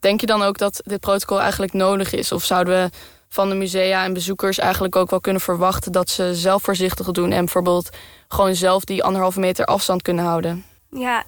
Denk 0.00 0.20
je 0.20 0.26
dan 0.26 0.42
ook 0.42 0.58
dat 0.58 0.80
dit 0.84 1.00
protocol 1.00 1.40
eigenlijk 1.40 1.72
nodig 1.72 2.12
is? 2.12 2.32
Of 2.32 2.44
zouden 2.44 2.74
we 2.82 2.90
van 3.32 3.48
de 3.48 3.54
musea 3.54 4.04
en 4.04 4.12
bezoekers 4.12 4.58
eigenlijk 4.58 4.96
ook 4.96 5.10
wel 5.10 5.20
kunnen 5.20 5.42
verwachten 5.42 5.92
dat 5.92 6.10
ze 6.10 6.34
zelf 6.34 6.62
voorzichtig 6.62 7.10
doen 7.10 7.32
en 7.32 7.44
bijvoorbeeld 7.44 7.90
gewoon 8.28 8.54
zelf 8.54 8.84
die 8.84 9.04
anderhalve 9.04 9.40
meter 9.40 9.64
afstand 9.64 10.02
kunnen 10.02 10.24
houden? 10.24 10.64
Ja, 10.90 11.24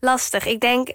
lastig. 0.00 0.46
Ik 0.46 0.60
denk 0.60 0.88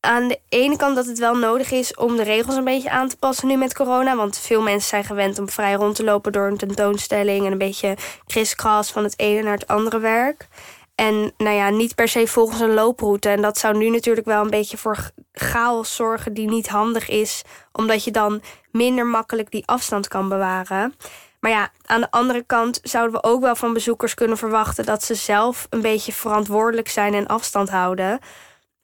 aan 0.00 0.28
de 0.28 0.40
ene 0.48 0.76
kant 0.76 0.96
dat 0.96 1.06
het 1.06 1.18
wel 1.18 1.34
nodig 1.34 1.70
is 1.70 1.94
om 1.94 2.16
de 2.16 2.22
regels 2.22 2.56
een 2.56 2.64
beetje 2.64 2.90
aan 2.90 3.08
te 3.08 3.16
passen 3.16 3.48
nu 3.48 3.56
met 3.56 3.74
corona. 3.74 4.16
Want 4.16 4.38
veel 4.38 4.62
mensen 4.62 4.88
zijn 4.88 5.04
gewend 5.04 5.38
om 5.38 5.48
vrij 5.48 5.72
rond 5.74 5.94
te 5.94 6.04
lopen 6.04 6.32
door 6.32 6.46
een 6.46 6.56
tentoonstelling 6.56 7.46
en 7.46 7.52
een 7.52 7.58
beetje 7.58 7.96
kriskras 8.26 8.90
van 8.90 9.04
het 9.04 9.18
ene 9.18 9.42
naar 9.42 9.58
het 9.58 9.66
andere 9.66 9.98
werk. 9.98 10.48
En 10.94 11.32
nou 11.36 11.56
ja, 11.56 11.70
niet 11.70 11.94
per 11.94 12.08
se 12.08 12.26
volgens 12.26 12.60
een 12.60 12.74
looproute. 12.74 13.28
En 13.28 13.42
dat 13.42 13.58
zou 13.58 13.76
nu 13.76 13.90
natuurlijk 13.90 14.26
wel 14.26 14.42
een 14.42 14.50
beetje 14.50 14.76
voor 14.76 15.10
chaos 15.32 15.94
zorgen 15.94 16.34
die 16.34 16.48
niet 16.48 16.68
handig 16.68 17.08
is. 17.08 17.42
Omdat 17.72 18.04
je 18.04 18.10
dan 18.10 18.42
minder 18.70 19.06
makkelijk 19.06 19.50
die 19.50 19.66
afstand 19.66 20.08
kan 20.08 20.28
bewaren. 20.28 20.94
Maar 21.40 21.50
ja, 21.50 21.70
aan 21.84 22.00
de 22.00 22.10
andere 22.10 22.42
kant 22.42 22.80
zouden 22.82 23.20
we 23.20 23.28
ook 23.28 23.40
wel 23.40 23.56
van 23.56 23.72
bezoekers 23.72 24.14
kunnen 24.14 24.36
verwachten 24.36 24.84
dat 24.84 25.04
ze 25.04 25.14
zelf 25.14 25.66
een 25.70 25.80
beetje 25.80 26.12
verantwoordelijk 26.12 26.88
zijn 26.88 27.14
en 27.14 27.26
afstand 27.26 27.70
houden. 27.70 28.18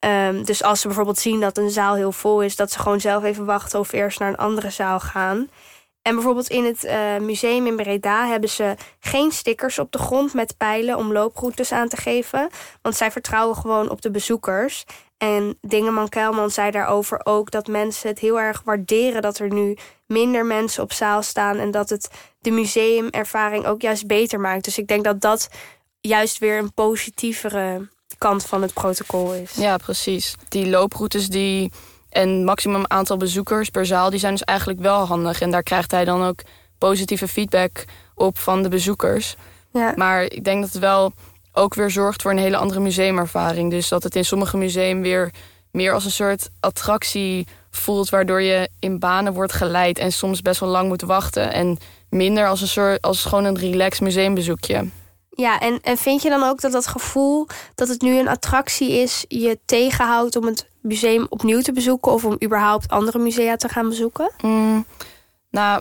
Um, 0.05 0.45
dus 0.45 0.63
als 0.63 0.81
ze 0.81 0.87
bijvoorbeeld 0.87 1.19
zien 1.19 1.41
dat 1.41 1.59
een 1.59 1.71
zaal 1.71 1.95
heel 1.95 2.13
vol 2.13 2.43
is, 2.43 2.57
dat 2.57 2.71
ze 2.71 2.79
gewoon 2.79 3.01
zelf 3.01 3.25
even 3.25 3.45
wachten 3.45 3.79
of 3.79 3.93
eerst 3.93 4.19
naar 4.19 4.29
een 4.29 4.37
andere 4.37 4.71
zaal 4.71 5.01
gaan. 5.01 5.49
En 6.11 6.17
bijvoorbeeld 6.17 6.49
in 6.49 6.65
het 6.65 6.85
uh, 6.85 7.17
museum 7.19 7.67
in 7.67 7.77
Breda 7.77 8.27
hebben 8.27 8.49
ze 8.49 8.75
geen 9.01 9.33
stickers 9.33 9.79
op 9.79 9.93
de 9.93 9.99
grond 9.99 10.35
met 10.35 10.57
pijlen 10.57 10.97
om 10.97 11.13
looproutes 11.13 11.73
aan 11.73 11.89
te 11.89 11.97
geven. 11.97 12.49
Want 12.83 12.97
zij 12.97 13.11
vertrouwen 13.11 13.57
gewoon 13.57 13.91
op 13.91 14.03
de 14.03 14.11
bezoekers. 14.11 14.85
En 15.19 15.59
Dingeman 15.61 16.09
Kelman 16.09 16.51
zei 16.51 16.71
daarover 16.71 17.21
ook 17.25 17.51
dat 17.51 17.67
mensen 17.67 18.09
het 18.09 18.19
heel 18.19 18.41
erg 18.41 18.63
waarderen 18.65 19.23
dat 19.23 19.39
er 19.39 19.53
nu 19.53 19.77
minder 20.07 20.47
mensen 20.47 20.83
op 20.83 20.93
zaal 20.93 21.23
staan. 21.23 21.57
En 21.57 21.71
dat 21.71 21.91
het 21.91 22.11
de 22.41 22.51
museumervaring 22.51 23.67
ook 23.67 23.83
juist 23.83 24.07
beter 24.07 24.41
maakt. 24.41 24.65
Dus 24.65 24.79
ik 24.79 24.87
denk 24.87 25.05
dat 25.05 25.21
dat 25.21 25.49
juist 26.01 26.39
weer 26.39 26.59
een 26.59 26.75
positievere 26.75 27.89
kant 28.19 28.45
van 28.47 28.63
het 28.63 28.73
protocol 28.73 29.35
is. 29.35 29.53
Ja, 29.55 29.77
precies. 29.77 30.35
Die 30.49 30.69
looproutes 30.69 31.29
die 31.29 31.73
en 32.11 32.45
maximum 32.45 32.85
aantal 32.87 33.17
bezoekers 33.17 33.69
per 33.69 33.87
zaal, 33.87 34.11
die 34.11 34.19
zijn 34.19 34.33
dus 34.33 34.45
eigenlijk 34.45 34.81
wel 34.81 35.07
handig. 35.07 35.41
En 35.41 35.51
daar 35.51 35.63
krijgt 35.63 35.91
hij 35.91 36.05
dan 36.05 36.25
ook 36.25 36.41
positieve 36.79 37.29
feedback 37.29 37.85
op 38.15 38.39
van 38.39 38.63
de 38.63 38.69
bezoekers. 38.69 39.37
Ja. 39.73 39.93
Maar 39.97 40.23
ik 40.23 40.45
denk 40.45 40.63
dat 40.63 40.73
het 40.73 40.83
wel 40.83 41.13
ook 41.53 41.75
weer 41.75 41.91
zorgt 41.91 42.23
voor 42.23 42.31
een 42.31 42.39
hele 42.39 42.57
andere 42.57 42.81
museumervaring. 42.81 43.71
Dus 43.71 43.89
dat 43.89 44.03
het 44.03 44.17
in 44.17 44.25
sommige 44.25 44.57
museum 44.57 45.03
weer 45.03 45.31
meer 45.71 45.93
als 45.93 46.05
een 46.05 46.11
soort 46.11 46.51
attractie 46.61 47.47
voelt, 47.71 48.09
waardoor 48.09 48.43
je 48.43 48.69
in 48.79 48.99
banen 48.99 49.33
wordt 49.33 49.53
geleid 49.53 49.99
en 49.99 50.13
soms 50.13 50.43
best 50.43 50.61
wel 50.61 50.69
lang 50.69 50.89
moet 50.89 51.03
wachten. 51.03 51.53
En 51.53 51.79
minder 52.09 52.49
als 52.49 52.61
een 52.61 52.69
soort 52.69 53.03
als 53.03 53.25
gewoon 53.25 53.45
een 53.45 53.59
relaxed 53.59 54.01
museumbezoekje. 54.01 54.89
Ja, 55.31 55.61
en, 55.61 55.81
en 55.83 55.97
vind 55.97 56.23
je 56.23 56.29
dan 56.29 56.43
ook 56.43 56.61
dat 56.61 56.73
dat 56.73 56.87
gevoel 56.87 57.47
dat 57.75 57.89
het 57.89 58.01
nu 58.01 58.19
een 58.19 58.29
attractie 58.29 58.93
is, 58.93 59.25
je 59.29 59.59
tegenhoudt 59.65 60.37
om 60.37 60.47
het 60.47 60.67
museum 60.81 61.27
opnieuw 61.29 61.61
te 61.61 61.73
bezoeken 61.73 62.13
of 62.13 62.25
om 62.25 62.37
überhaupt 62.45 62.89
andere 62.89 63.19
musea 63.19 63.57
te 63.57 63.69
gaan 63.69 63.89
bezoeken? 63.89 64.31
Mm, 64.43 64.85
nou, 65.51 65.81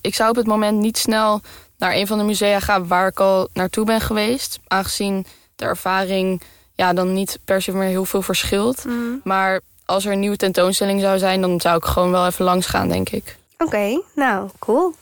ik 0.00 0.14
zou 0.14 0.30
op 0.30 0.36
het 0.36 0.46
moment 0.46 0.78
niet 0.78 0.98
snel 0.98 1.40
naar 1.78 1.94
een 1.94 2.06
van 2.06 2.18
de 2.18 2.24
musea 2.24 2.60
ga 2.60 2.84
waar 2.84 3.08
ik 3.08 3.20
al 3.20 3.48
naartoe 3.52 3.84
ben 3.84 4.00
geweest. 4.00 4.58
Aangezien 4.66 5.26
de 5.56 5.64
ervaring 5.64 6.42
ja, 6.74 6.92
dan 6.92 7.12
niet 7.12 7.38
per 7.44 7.62
se 7.62 7.72
meer 7.72 7.88
heel 7.88 8.04
veel 8.04 8.22
verschilt. 8.22 8.84
Mm. 8.84 9.20
Maar 9.24 9.60
als 9.84 10.04
er 10.04 10.12
een 10.12 10.20
nieuwe 10.20 10.36
tentoonstelling 10.36 11.00
zou 11.00 11.18
zijn, 11.18 11.40
dan 11.40 11.60
zou 11.60 11.76
ik 11.76 11.84
gewoon 11.84 12.10
wel 12.10 12.26
even 12.26 12.44
langs 12.44 12.66
gaan, 12.66 12.88
denk 12.88 13.08
ik. 13.08 13.36
Oké, 13.64 14.00
nou, 14.14 14.48
cool. 14.58 14.94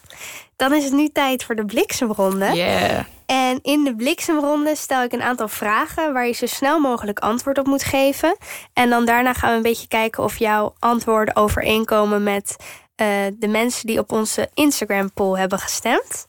Dan 0.56 0.74
is 0.74 0.84
het 0.84 0.92
nu 0.92 1.08
tijd 1.08 1.44
voor 1.44 1.54
de 1.54 1.64
bliksemronde. 1.64 2.52
Yeah. 2.54 3.04
En 3.26 3.58
in 3.62 3.84
de 3.84 3.96
bliksemronde 3.96 4.76
stel 4.76 5.02
ik 5.02 5.12
een 5.12 5.22
aantal 5.22 5.48
vragen 5.48 6.12
waar 6.12 6.26
je 6.26 6.32
zo 6.32 6.46
snel 6.46 6.78
mogelijk 6.78 7.18
antwoord 7.18 7.58
op 7.58 7.66
moet 7.66 7.84
geven. 7.84 8.36
En 8.72 8.90
dan 8.90 9.04
daarna 9.04 9.32
gaan 9.32 9.50
we 9.50 9.56
een 9.56 9.62
beetje 9.62 9.88
kijken 9.88 10.24
of 10.24 10.38
jouw 10.38 10.74
antwoorden 10.78 11.36
overeenkomen 11.36 12.22
met 12.22 12.56
eh, 12.94 13.08
de 13.38 13.48
mensen 13.48 13.86
die 13.86 13.98
op 13.98 14.12
onze 14.12 14.48
Instagram 14.54 15.12
poll 15.12 15.38
hebben 15.38 15.58
gestemd. 15.58 16.26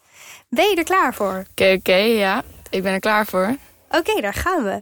Ben 0.50 0.70
je 0.70 0.76
er 0.76 0.84
klaar 0.84 1.14
voor? 1.14 1.46
Oké, 1.52 1.74
oké, 1.78 1.96
ja. 1.96 2.44
Ik 2.70 2.84
ben 2.84 2.94
er 2.94 3.00
klaar 3.00 3.26
voor. 3.26 3.56
Oké, 3.90 4.22
daar 4.22 4.34
gaan 4.34 4.64
we. 4.64 4.80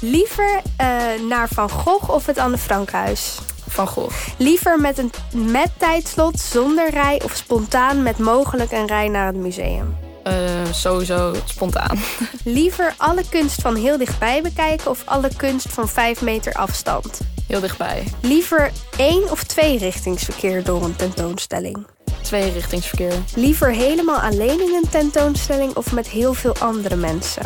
Liever 0.00 0.60
eh, 0.76 0.86
naar 1.28 1.48
Van 1.48 1.70
Gogh 1.70 2.10
of 2.10 2.26
het 2.26 2.38
Anne 2.38 2.58
Frankhuis? 2.58 3.38
Van 3.72 3.86
Gogh. 3.86 4.14
Liever 4.38 4.80
met 4.80 4.98
een 4.98 5.10
met 5.50 5.70
tijdslot 5.76 6.40
zonder 6.40 6.90
rij 6.90 7.20
of 7.24 7.34
spontaan 7.34 8.02
met 8.02 8.18
mogelijk 8.18 8.72
een 8.72 8.86
rij 8.86 9.08
naar 9.08 9.26
het 9.26 9.36
museum? 9.36 9.96
Eh, 10.22 10.34
sowieso 10.70 11.34
spontaan. 11.44 11.98
Liever 12.44 12.94
alle 12.96 13.22
kunst 13.30 13.60
van 13.60 13.74
heel 13.76 13.98
dichtbij 13.98 14.42
bekijken 14.42 14.90
of 14.90 15.02
alle 15.04 15.28
kunst 15.36 15.68
van 15.68 15.88
5 15.88 16.22
meter 16.22 16.52
afstand? 16.52 17.20
Heel 17.46 17.60
dichtbij. 17.60 18.04
Liever 18.20 18.72
één 18.96 19.30
of 19.30 19.42
twee 19.42 19.78
richtingsverkeer 19.78 20.64
door 20.64 20.84
een 20.84 20.96
tentoonstelling? 20.96 21.86
Twee 22.22 22.52
richtingsverkeer. 22.52 23.14
Liever 23.34 23.70
helemaal 23.70 24.20
alleen 24.20 24.60
in 24.60 24.74
een 24.74 24.88
tentoonstelling 24.90 25.76
of 25.76 25.92
met 25.92 26.08
heel 26.08 26.34
veel 26.34 26.56
andere 26.58 26.96
mensen? 26.96 27.42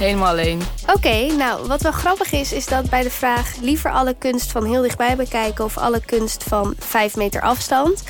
Helemaal 0.00 0.28
alleen. 0.28 0.60
Oké, 0.94 1.26
nou 1.26 1.66
wat 1.66 1.82
wel 1.82 1.92
grappig 1.92 2.32
is, 2.32 2.52
is 2.52 2.66
dat 2.66 2.90
bij 2.90 3.02
de 3.02 3.10
vraag 3.10 3.56
liever 3.56 3.90
alle 3.90 4.14
kunst 4.14 4.52
van 4.52 4.64
heel 4.64 4.82
dichtbij 4.82 5.16
bekijken 5.16 5.64
of 5.64 5.78
alle 5.78 6.00
kunst 6.04 6.42
van 6.42 6.74
5 6.78 7.16
meter 7.16 7.40
afstand, 7.40 8.04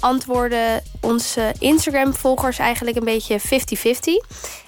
antwoorden 0.00 0.82
onze 1.00 1.54
Instagram-volgers 1.58 2.58
eigenlijk 2.58 2.96
een 2.96 3.04
beetje 3.04 3.40
50-50. 3.40 3.44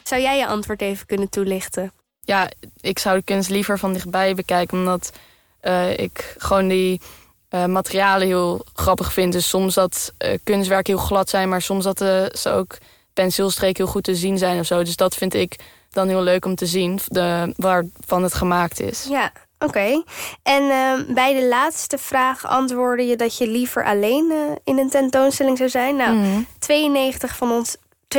Zou 0.02 0.23
jij 0.23 0.38
je 0.38 0.47
antwoord 0.47 0.80
even 0.80 1.06
kunnen 1.06 1.28
toelichten? 1.28 1.92
Ja, 2.20 2.50
ik 2.80 2.99
zou 2.99 3.18
de 3.18 3.25
kunst 3.25 3.50
liever 3.50 3.78
van 3.78 3.92
dichtbij 3.92 4.35
bekijken, 4.35 4.78
omdat 4.78 5.12
eh, 5.61 5.99
ik 5.99 6.35
gewoon 6.38 6.68
die 6.68 7.00
eh, 7.49 7.64
materialen 7.64 8.26
heel 8.26 8.64
grappig 8.73 9.12
vind. 9.12 9.32
Dus 9.32 9.49
soms 9.49 9.75
dat 9.75 10.12
uh, 10.18 10.38
kunstwerken 10.44 10.94
heel 10.94 11.04
glad 11.04 11.28
zijn, 11.28 11.49
maar 11.49 11.62
soms 11.62 11.85
dat 11.85 11.99
ze 12.38 12.50
ook 12.50 12.78
penseelstreken 13.12 13.85
heel 13.85 13.92
goed 13.92 14.04
te 14.04 14.14
zien 14.14 14.38
zijn 14.38 14.58
of 14.58 14.66
zo. 14.66 14.82
Dus 14.82 14.97
dat 14.97 15.14
vind 15.14 15.35
ik 15.35 15.56
dan 15.90 16.09
heel 16.09 16.23
leuk 16.23 16.45
om 16.45 16.54
te 16.54 16.66
zien, 16.66 16.99
de, 17.07 17.52
waarvan 17.57 18.23
het 18.23 18.35
gemaakt 18.35 18.80
is. 18.80 19.07
Ja, 19.09 19.33
oké. 19.59 20.02
En 20.42 20.62
uh, 20.62 21.14
bij 21.14 21.35
de 21.40 21.47
laatste 21.47 21.99
vraag 21.99 22.47
antwoordde 22.47 23.07
je 23.07 23.16
dat 23.16 23.38
je 23.38 23.47
liever 23.47 23.85
alleen 23.85 24.30
uh, 24.33 24.38
in 24.64 24.78
een 24.78 24.90
tentoonstelling 24.90 25.57
zou 25.59 25.68
zijn. 25.71 25.97
Nou, 25.97 26.16
Mm. 26.16 26.47
92 26.59 27.37
van 27.37 27.50
ons. 27.52 27.76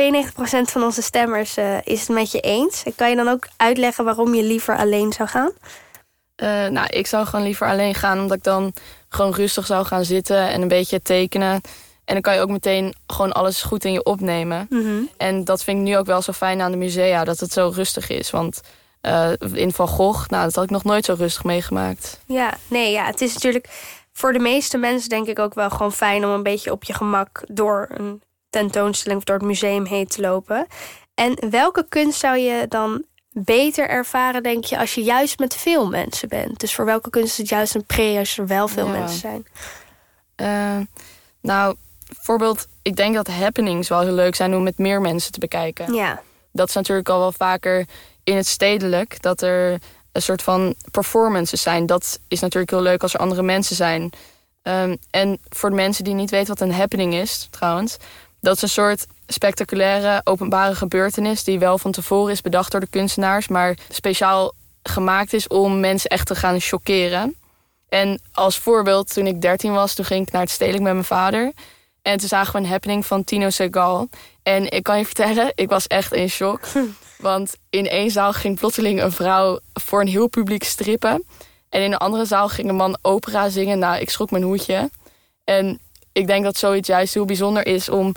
van 0.62 0.82
onze 0.82 1.02
stemmers 1.02 1.58
uh, 1.58 1.76
is 1.84 2.00
het 2.00 2.08
met 2.08 2.32
je 2.32 2.40
eens. 2.40 2.82
Kan 2.96 3.10
je 3.10 3.16
dan 3.16 3.28
ook 3.28 3.48
uitleggen 3.56 4.04
waarom 4.04 4.34
je 4.34 4.42
liever 4.42 4.76
alleen 4.76 5.12
zou 5.12 5.28
gaan? 5.28 5.50
Uh, 6.36 6.66
nou, 6.66 6.86
ik 6.86 7.06
zou 7.06 7.26
gewoon 7.26 7.44
liever 7.44 7.66
alleen 7.68 7.94
gaan, 7.94 8.20
omdat 8.20 8.36
ik 8.36 8.42
dan 8.42 8.72
gewoon 9.08 9.34
rustig 9.34 9.66
zou 9.66 9.84
gaan 9.86 10.04
zitten 10.04 10.48
en 10.48 10.62
een 10.62 10.68
beetje 10.68 11.02
tekenen. 11.02 11.60
En 12.10 12.16
dan 12.16 12.24
kan 12.24 12.34
je 12.34 12.40
ook 12.40 12.50
meteen 12.50 12.94
gewoon 13.06 13.32
alles 13.32 13.62
goed 13.62 13.84
in 13.84 13.92
je 13.92 14.04
opnemen. 14.04 14.66
Mm 14.70 14.82
-hmm. 14.82 15.08
En 15.16 15.44
dat 15.44 15.64
vind 15.64 15.78
ik 15.78 15.84
nu 15.84 15.96
ook 15.96 16.06
wel 16.06 16.22
zo 16.22 16.32
fijn 16.32 16.60
aan 16.60 16.70
de 16.70 16.76
musea, 16.76 17.24
dat 17.24 17.40
het 17.40 17.52
zo 17.52 17.72
rustig 17.74 18.08
is. 18.08 18.30
Want 18.30 18.60
uh, 19.02 19.30
in 19.52 19.72
Van 19.72 19.88
Gogh, 19.88 20.28
nou, 20.28 20.44
dat 20.44 20.54
had 20.54 20.64
ik 20.64 20.70
nog 20.70 20.84
nooit 20.84 21.04
zo 21.04 21.14
rustig 21.18 21.44
meegemaakt. 21.44 22.20
Ja, 22.26 22.54
nee, 22.68 22.92
ja, 22.92 23.04
het 23.06 23.20
is 23.20 23.34
natuurlijk 23.34 23.68
voor 24.12 24.32
de 24.32 24.38
meeste 24.38 24.78
mensen 24.78 25.08
denk 25.08 25.26
ik 25.26 25.38
ook 25.38 25.54
wel 25.54 25.70
gewoon 25.70 25.92
fijn 25.92 26.24
om 26.24 26.30
een 26.30 26.42
beetje 26.42 26.72
op 26.72 26.84
je 26.84 26.94
gemak 26.94 27.42
door 27.48 27.88
een 27.90 28.22
tentoonstelling 28.50 29.18
of 29.18 29.24
door 29.24 29.36
het 29.36 29.46
museum 29.46 29.84
heen 29.84 30.06
te 30.06 30.20
lopen. 30.20 30.66
En 31.14 31.50
welke 31.50 31.86
kunst 31.88 32.18
zou 32.20 32.36
je 32.36 32.66
dan 32.68 33.04
beter 33.32 33.88
ervaren, 33.88 34.42
denk 34.42 34.64
je, 34.64 34.78
als 34.78 34.94
je 34.94 35.02
juist 35.02 35.38
met 35.38 35.54
veel 35.54 35.88
mensen 35.88 36.28
bent? 36.28 36.60
Dus 36.60 36.74
voor 36.74 36.84
welke 36.84 37.10
kunst 37.10 37.30
is 37.30 37.38
het 37.38 37.48
juist 37.48 37.74
een 37.74 37.86
pre 37.86 38.16
als 38.18 38.38
er 38.38 38.46
wel 38.46 38.68
veel 38.68 38.86
Ja. 38.86 38.92
mensen 38.92 39.18
zijn? 39.18 39.46
Uh, 40.36 40.86
nou, 41.40 41.76
bijvoorbeeld, 42.14 42.66
ik 42.82 42.96
denk 42.96 43.14
dat 43.14 43.26
happenings 43.26 43.88
wel 43.88 44.00
heel 44.00 44.12
leuk 44.12 44.34
zijn 44.34 44.54
om 44.54 44.62
met 44.62 44.78
meer 44.78 45.00
mensen 45.00 45.32
te 45.32 45.38
bekijken. 45.38 45.94
Ja, 45.94 46.22
Dat 46.52 46.68
is 46.68 46.74
natuurlijk 46.74 47.08
al 47.08 47.18
wel 47.18 47.32
vaker 47.32 47.86
in 48.24 48.36
het 48.36 48.46
stedelijk, 48.46 49.22
dat 49.22 49.42
er 49.42 49.78
een 50.12 50.22
soort 50.22 50.42
van 50.42 50.74
performances 50.90 51.62
zijn. 51.62 51.86
Dat 51.86 52.20
is 52.28 52.40
natuurlijk 52.40 52.70
heel 52.70 52.82
leuk 52.82 53.02
als 53.02 53.14
er 53.14 53.20
andere 53.20 53.42
mensen 53.42 53.76
zijn. 53.76 54.12
Um, 54.62 54.96
en 55.10 55.40
voor 55.48 55.70
de 55.70 55.76
mensen 55.76 56.04
die 56.04 56.14
niet 56.14 56.30
weten 56.30 56.48
wat 56.48 56.60
een 56.60 56.74
happening 56.74 57.14
is, 57.14 57.48
trouwens, 57.50 57.96
dat 58.40 58.56
is 58.56 58.62
een 58.62 58.68
soort 58.68 59.06
spectaculaire 59.26 60.20
openbare 60.24 60.74
gebeurtenis 60.74 61.44
die 61.44 61.58
wel 61.58 61.78
van 61.78 61.92
tevoren 61.92 62.32
is 62.32 62.40
bedacht 62.40 62.70
door 62.70 62.80
de 62.80 62.86
kunstenaars, 62.90 63.48
maar 63.48 63.76
speciaal 63.88 64.52
gemaakt 64.82 65.32
is 65.32 65.48
om 65.48 65.80
mensen 65.80 66.10
echt 66.10 66.26
te 66.26 66.34
gaan 66.34 66.60
choqueren. 66.60 67.34
En 67.88 68.20
als 68.32 68.58
voorbeeld, 68.58 69.12
toen 69.12 69.26
ik 69.26 69.40
13 69.40 69.72
was, 69.72 69.94
toen 69.94 70.04
ging 70.04 70.26
ik 70.26 70.32
naar 70.32 70.42
het 70.42 70.50
stedelijk 70.50 70.82
met 70.82 70.92
mijn 70.92 71.04
vader. 71.04 71.52
En 72.02 72.18
toen 72.18 72.28
zagen 72.28 72.52
we 72.52 72.58
een 72.58 72.66
happening 72.66 73.06
van 73.06 73.24
Tino 73.24 73.50
Segal. 73.50 74.08
En 74.42 74.70
ik 74.70 74.82
kan 74.82 74.98
je 74.98 75.04
vertellen, 75.04 75.52
ik 75.54 75.68
was 75.68 75.86
echt 75.86 76.12
in 76.12 76.28
shock. 76.28 76.60
Want 77.18 77.56
in 77.70 77.88
één 77.88 78.10
zaal 78.10 78.32
ging 78.32 78.58
plotseling 78.58 79.02
een 79.02 79.12
vrouw 79.12 79.58
voor 79.72 80.00
een 80.00 80.08
heel 80.08 80.28
publiek 80.28 80.64
strippen. 80.64 81.24
En 81.68 81.82
in 81.82 81.92
een 81.92 81.98
andere 81.98 82.24
zaal 82.24 82.48
ging 82.48 82.68
een 82.68 82.76
man 82.76 82.98
opera 83.02 83.48
zingen. 83.48 83.78
Nou, 83.78 84.00
ik 84.00 84.10
schrok 84.10 84.30
mijn 84.30 84.42
hoedje. 84.42 84.90
En 85.44 85.80
ik 86.12 86.26
denk 86.26 86.44
dat 86.44 86.56
zoiets 86.56 86.88
juist 86.88 87.14
heel 87.14 87.24
bijzonder 87.24 87.66
is 87.66 87.88
om, 87.88 88.14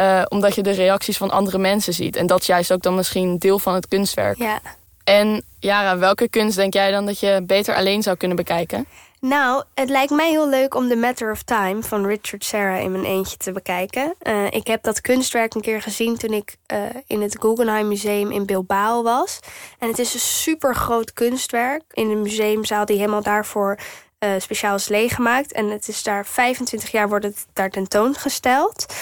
uh, 0.00 0.22
omdat 0.28 0.54
je 0.54 0.62
de 0.62 0.70
reacties 0.70 1.16
van 1.16 1.30
andere 1.30 1.58
mensen 1.58 1.92
ziet. 1.92 2.16
En 2.16 2.26
dat 2.26 2.40
is 2.40 2.46
juist 2.46 2.72
ook 2.72 2.82
dan 2.82 2.94
misschien 2.94 3.38
deel 3.38 3.58
van 3.58 3.74
het 3.74 3.88
kunstwerk. 3.88 4.38
ja. 4.38 4.60
En 5.04 5.44
Jara, 5.60 5.98
welke 5.98 6.28
kunst 6.28 6.56
denk 6.56 6.72
jij 6.72 6.90
dan 6.90 7.06
dat 7.06 7.20
je 7.20 7.42
beter 7.46 7.74
alleen 7.74 8.02
zou 8.02 8.16
kunnen 8.16 8.36
bekijken? 8.36 8.86
Nou, 9.24 9.64
het 9.74 9.88
lijkt 9.88 10.12
mij 10.12 10.30
heel 10.30 10.48
leuk 10.48 10.74
om 10.74 10.88
The 10.88 10.96
Matter 10.96 11.30
of 11.30 11.42
Time 11.42 11.82
van 11.82 12.06
Richard 12.06 12.44
Serra 12.44 12.76
in 12.76 12.92
mijn 12.92 13.04
eentje 13.04 13.36
te 13.36 13.52
bekijken. 13.52 14.14
Uh, 14.22 14.50
ik 14.50 14.66
heb 14.66 14.82
dat 14.82 15.00
kunstwerk 15.00 15.54
een 15.54 15.60
keer 15.60 15.82
gezien 15.82 16.16
toen 16.16 16.32
ik 16.32 16.56
uh, 16.72 16.82
in 17.06 17.22
het 17.22 17.36
Guggenheim 17.40 17.88
Museum 17.88 18.30
in 18.30 18.46
Bilbao 18.46 19.02
was. 19.02 19.38
En 19.78 19.88
het 19.88 19.98
is 19.98 20.14
een 20.14 20.20
super 20.20 20.74
groot 20.74 21.12
kunstwerk 21.12 21.82
in 21.92 22.10
een 22.10 22.22
museumzaal 22.22 22.84
die 22.84 22.96
helemaal 22.96 23.22
daarvoor 23.22 23.78
uh, 24.18 24.30
speciaal 24.38 24.74
is 24.74 24.88
leeggemaakt. 24.88 25.52
En 25.52 25.70
het 25.70 25.88
is 25.88 26.02
daar 26.02 26.26
25 26.26 26.90
jaar 26.90 27.08
wordt 27.08 27.24
het 27.24 27.46
daar 27.52 27.70
tentoongesteld. 27.70 28.94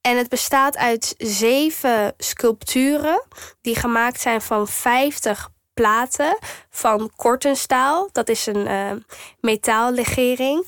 En 0.00 0.16
het 0.16 0.28
bestaat 0.28 0.76
uit 0.76 1.14
zeven 1.18 2.14
sculpturen 2.16 3.22
die 3.60 3.76
gemaakt 3.76 4.20
zijn 4.20 4.40
van 4.40 4.68
50 4.68 5.50
platen 5.78 6.38
van 6.70 7.10
kortenstaal. 7.16 8.08
Dat 8.12 8.28
is 8.28 8.46
een 8.46 8.66
uh, 8.66 8.90
metaallegering. 9.40 10.66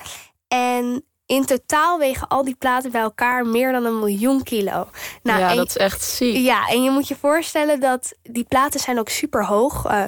En 0.48 1.04
in 1.26 1.44
totaal 1.44 1.98
wegen 1.98 2.28
al 2.28 2.44
die 2.44 2.54
platen 2.54 2.90
bij 2.90 3.00
elkaar 3.00 3.46
meer 3.46 3.72
dan 3.72 3.84
een 3.84 3.98
miljoen 3.98 4.42
kilo. 4.42 4.88
Nou, 5.22 5.40
ja, 5.40 5.54
dat 5.54 5.66
is 5.66 5.76
echt 5.76 6.02
ziek. 6.02 6.36
Ja, 6.36 6.68
en 6.68 6.82
je 6.82 6.90
moet 6.90 7.08
je 7.08 7.16
voorstellen 7.20 7.80
dat 7.80 8.12
die 8.22 8.44
platen 8.44 8.80
zijn 8.80 8.98
ook 8.98 9.08
super 9.08 9.44
hoog. 9.44 9.86
Uh, 9.86 10.04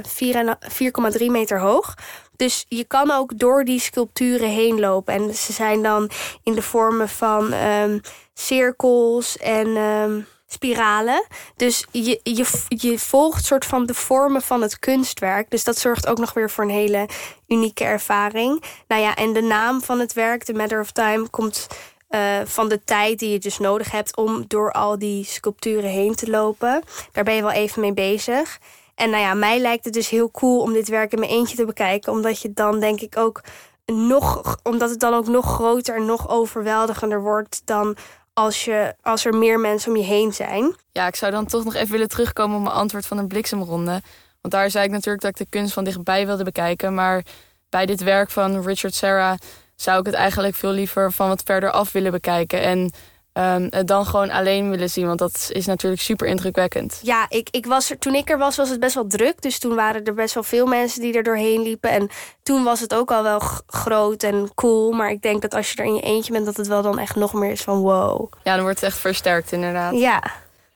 4,3 1.19 1.27
meter 1.27 1.61
hoog. 1.61 1.95
Dus 2.37 2.65
je 2.69 2.85
kan 2.85 3.11
ook 3.11 3.39
door 3.39 3.65
die 3.65 3.81
sculpturen 3.81 4.49
heen 4.49 4.81
lopen. 4.81 5.15
En 5.15 5.35
ze 5.35 5.53
zijn 5.53 5.83
dan 5.83 6.11
in 6.43 6.55
de 6.55 6.63
vormen 6.63 7.09
van 7.09 7.53
um, 7.53 8.01
cirkels 8.35 9.37
en 9.37 9.67
um, 9.67 10.27
spiralen. 10.53 11.27
Dus 11.57 11.87
je, 11.91 12.21
je, 12.23 12.47
je 12.69 12.99
volgt 12.99 13.45
soort 13.45 13.65
van 13.65 13.87
de 13.87 13.95
vormen 13.95 14.43
van 14.43 14.63
het 14.63 14.79
kunstwerk. 14.79 15.51
Dus 15.51 15.65
dat 15.65 15.79
zorgt 15.79 16.07
ook 16.07 16.19
nog 16.19 16.33
weer 16.33 16.51
voor 16.51 16.65
een 16.65 16.71
hele 16.71 17.09
unieke 17.49 17.85
ervaring. 17.85 18.63
Nou 18.89 19.03
ja, 19.03 19.15
en 19.15 19.33
de 19.33 19.43
naam 19.43 19.83
van 19.83 20.01
het 20.01 20.13
werk, 20.13 20.45
The 20.45 20.53
Matter 20.53 20.81
of 20.81 20.91
Time, 20.91 21.29
komt 21.29 21.67
uh, 22.11 22.41
van 22.45 22.69
de 22.69 22.85
tijd 22.85 23.19
die 23.19 23.31
je 23.31 23.39
dus 23.39 23.59
nodig 23.59 23.91
hebt 23.91 24.17
om 24.17 24.45
door 24.49 24.73
al 24.73 24.99
die 24.99 25.25
sculpturen 25.25 25.91
heen 25.91 26.15
te 26.15 26.31
lopen. 26.31 26.83
Daar 27.13 27.25
ben 27.25 27.35
je 27.35 27.43
wel 27.43 27.51
even 27.51 27.81
mee 27.81 27.95
bezig. 27.95 28.59
En 28.95 29.11
nou 29.11 29.23
ja, 29.23 29.35
mij 29.35 29.59
lijkt 29.59 29.85
het 29.85 29.95
dus 29.95 30.09
heel 30.09 30.31
cool 30.31 30.61
om 30.61 30.73
dit 30.73 30.89
werk 30.89 31.13
in 31.13 31.19
mijn 31.19 31.31
eentje 31.31 31.57
te 31.57 31.65
bekijken. 31.65 32.13
Omdat 32.13 32.41
je 32.41 32.53
dan 32.53 32.81
denk 32.81 33.01
ik 33.01 33.17
ook 33.17 33.41
nog, 33.87 34.57
omdat 34.63 34.91
het 34.91 35.01
dan 35.01 35.15
ook 35.15 35.27
nog 35.27 35.55
groter 35.55 35.97
en 35.97 36.05
nog 36.05 36.29
overweldigender 36.29 37.23
wordt 37.23 37.63
dan 37.65 37.97
als, 38.33 38.65
je, 38.65 38.95
als 39.01 39.25
er 39.25 39.35
meer 39.35 39.61
mensen 39.61 39.91
om 39.91 39.97
je 39.97 40.05
heen 40.05 40.33
zijn. 40.33 40.77
Ja, 40.93 41.07
ik 41.07 41.17
zou 41.17 41.33
dan 41.33 41.47
toch 41.47 41.65
nog 41.65 41.75
even 41.75 41.91
willen 41.93 42.09
terugkomen 42.09 42.57
op 42.57 42.63
mijn 42.63 42.75
antwoord 42.75 43.07
van 43.07 43.19
een 43.19 43.29
bliksemronde. 43.29 44.03
Want 44.41 44.55
daar 44.55 44.71
zei 44.71 44.85
ik 44.85 44.91
natuurlijk 44.91 45.23
dat 45.23 45.31
ik 45.31 45.37
de 45.37 45.59
kunst 45.59 45.73
van 45.73 45.85
dichtbij 45.85 46.27
wilde 46.27 46.45
bekijken. 46.45 46.95
Maar 46.95 47.25
bij 47.69 47.87
dit 47.87 48.03
werk 48.03 48.31
van 48.31 48.63
Richard 48.63 48.95
Serra 48.95 49.37
zou 49.77 50.01
ik 50.01 50.07
het 50.07 50.15
eigenlijk 50.15 50.55
veel 50.55 50.71
liever 50.71 51.13
van 51.13 51.29
wat 51.29 51.43
verder 51.45 51.71
af 51.71 51.93
willen 51.93 52.13
bekijken. 52.13 52.63
En 52.63 52.93
ehm, 53.33 53.67
het 53.71 53.87
dan 53.87 54.07
gewoon 54.07 54.31
alleen 54.31 54.71
willen 54.71 54.91
zien. 54.91 55.07
Want 55.07 55.19
dat 55.19 55.49
is 55.53 55.67
natuurlijk 55.67 56.03
super 56.03 56.27
indrukwekkend. 56.27 56.99
Ja, 57.03 57.27
ik, 57.29 57.49
ik 57.51 57.67
was 57.67 57.91
er, 57.91 57.99
toen 57.99 58.15
ik 58.15 58.31
er 58.31 58.39
was, 58.39 58.57
was 58.57 58.69
het 58.69 58.81
best 58.81 58.95
wel 58.95 59.07
druk. 59.07 59.43
Dus 59.43 59.59
toen 59.59 59.75
waren 59.75 60.05
er 60.05 60.15
best 60.15 60.35
wel 60.35 60.43
veel 60.43 60.67
mensen 60.67 61.01
die 61.01 61.15
er 61.15 61.23
doorheen 61.23 61.63
liepen. 61.63 61.91
En 61.91 62.11
toen 62.43 62.65
was 62.65 62.81
het 62.81 62.95
ook 62.95 63.11
al 63.11 63.23
wel 63.23 63.41
groot 63.67 64.23
en 64.23 64.51
cool. 64.55 64.93
Maar 64.93 65.11
ik 65.11 65.23
denk 65.23 65.43
dat 65.43 65.55
als 65.55 65.71
je 65.71 65.77
er 65.77 65.85
in 65.85 65.95
je 65.95 66.03
eentje 66.03 66.33
bent, 66.33 66.45
dat 66.47 66.57
het 66.57 66.67
wel 66.67 66.83
dan 66.83 66.99
echt 66.99 67.17
nog 67.17 67.33
meer 67.33 67.51
is 67.51 67.63
van 67.63 67.79
wow. 67.79 68.33
Ja, 68.43 68.55
dan 68.55 68.63
wordt 68.63 68.81
het 68.81 68.89
echt 68.89 68.99
versterkt 68.99 69.53
inderdaad. 69.53 69.95
Ja. 69.95 70.23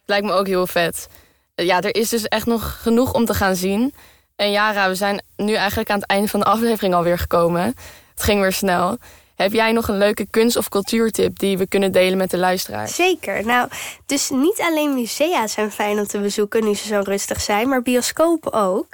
Lijkt 0.04 0.26
me 0.26 0.32
ook 0.32 0.46
heel 0.46 0.66
vet. 0.66 1.08
Ja, 1.54 1.80
er 1.80 1.94
is 1.94 2.08
dus 2.08 2.24
echt 2.24 2.46
nog 2.46 2.82
genoeg 2.82 3.12
om 3.12 3.24
te 3.24 3.34
gaan 3.34 3.56
zien. 3.56 3.94
En 4.36 4.50
Jara, 4.50 4.88
we 4.88 4.94
zijn 4.94 5.22
nu 5.36 5.54
eigenlijk 5.54 5.90
aan 5.90 5.98
het 5.98 6.08
einde 6.08 6.28
van 6.28 6.40
de 6.40 6.46
aflevering 6.46 6.94
alweer 6.94 7.18
gekomen. 7.18 7.62
Het 8.14 8.22
ging 8.22 8.40
weer 8.40 8.52
snel. 8.52 8.98
Heb 9.36 9.52
jij 9.52 9.72
nog 9.72 9.88
een 9.88 9.98
leuke 9.98 10.26
kunst- 10.30 10.56
of 10.56 10.68
cultuurtip 10.68 11.38
die 11.38 11.58
we 11.58 11.66
kunnen 11.66 11.92
delen 11.92 12.18
met 12.18 12.30
de 12.30 12.38
luisteraars? 12.38 12.94
Zeker. 12.94 13.46
Nou, 13.46 13.68
dus 14.06 14.30
niet 14.30 14.60
alleen 14.60 14.94
musea 14.94 15.46
zijn 15.46 15.70
fijn 15.70 15.98
om 15.98 16.06
te 16.06 16.20
bezoeken 16.20 16.64
nu 16.64 16.74
ze 16.74 16.86
zo 16.86 17.00
rustig 17.04 17.40
zijn, 17.40 17.68
maar 17.68 17.82
bioscopen 17.82 18.52
ook. 18.52 18.86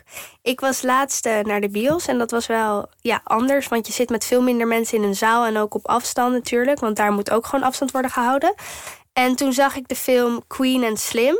Ik 0.42 0.60
was 0.60 0.82
laatst 0.82 1.26
eh, 1.26 1.38
naar 1.38 1.60
de 1.60 1.68
bios 1.68 2.06
en 2.06 2.18
dat 2.18 2.30
was 2.30 2.46
wel 2.46 2.88
ja, 3.00 3.20
anders, 3.24 3.68
want 3.68 3.86
je 3.86 3.92
zit 3.92 4.08
met 4.08 4.24
veel 4.24 4.42
minder 4.42 4.66
mensen 4.66 4.98
in 4.98 5.04
een 5.04 5.14
zaal 5.16 5.44
en 5.44 5.56
ook 5.56 5.74
op 5.74 5.88
afstand 5.88 6.32
natuurlijk, 6.32 6.80
want 6.80 6.96
daar 6.96 7.12
moet 7.12 7.30
ook 7.30 7.46
gewoon 7.46 7.64
afstand 7.64 7.90
worden 7.90 8.10
gehouden. 8.10 8.54
En 9.12 9.36
toen 9.36 9.52
zag 9.52 9.76
ik 9.76 9.88
de 9.88 9.96
film 9.96 10.42
Queen 10.46 10.84
and 10.84 11.00
Slim. 11.00 11.36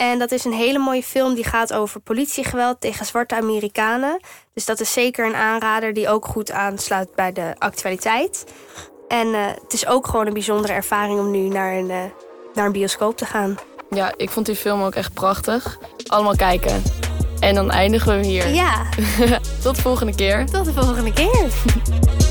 En 0.00 0.18
dat 0.18 0.32
is 0.32 0.44
een 0.44 0.52
hele 0.52 0.78
mooie 0.78 1.02
film 1.02 1.34
die 1.34 1.44
gaat 1.44 1.72
over 1.72 2.00
politiegeweld 2.00 2.80
tegen 2.80 3.06
zwarte 3.06 3.34
Amerikanen. 3.34 4.20
Dus 4.54 4.64
dat 4.64 4.80
is 4.80 4.92
zeker 4.92 5.26
een 5.26 5.34
aanrader 5.34 5.92
die 5.92 6.08
ook 6.08 6.26
goed 6.26 6.50
aansluit 6.50 7.14
bij 7.14 7.32
de 7.32 7.54
actualiteit. 7.58 8.44
En 9.08 9.26
uh, 9.26 9.46
het 9.62 9.72
is 9.72 9.86
ook 9.86 10.06
gewoon 10.06 10.26
een 10.26 10.32
bijzondere 10.32 10.72
ervaring 10.72 11.18
om 11.18 11.30
nu 11.30 11.48
naar 11.48 11.76
een, 11.76 11.90
uh, 11.90 11.96
naar 12.54 12.66
een 12.66 12.72
bioscoop 12.72 13.16
te 13.16 13.24
gaan. 13.24 13.58
Ja, 13.90 14.12
ik 14.16 14.30
vond 14.30 14.46
die 14.46 14.56
film 14.56 14.82
ook 14.82 14.94
echt 14.94 15.14
prachtig. 15.14 15.78
Allemaal 16.06 16.36
kijken. 16.36 16.82
En 17.40 17.54
dan 17.54 17.70
eindigen 17.70 18.20
we 18.20 18.26
hier. 18.26 18.48
Ja. 18.48 18.86
Tot 19.62 19.76
de 19.76 19.82
volgende 19.82 20.14
keer. 20.14 20.46
Tot 20.46 20.64
de 20.64 20.72
volgende 20.72 21.12
keer. 21.12 21.46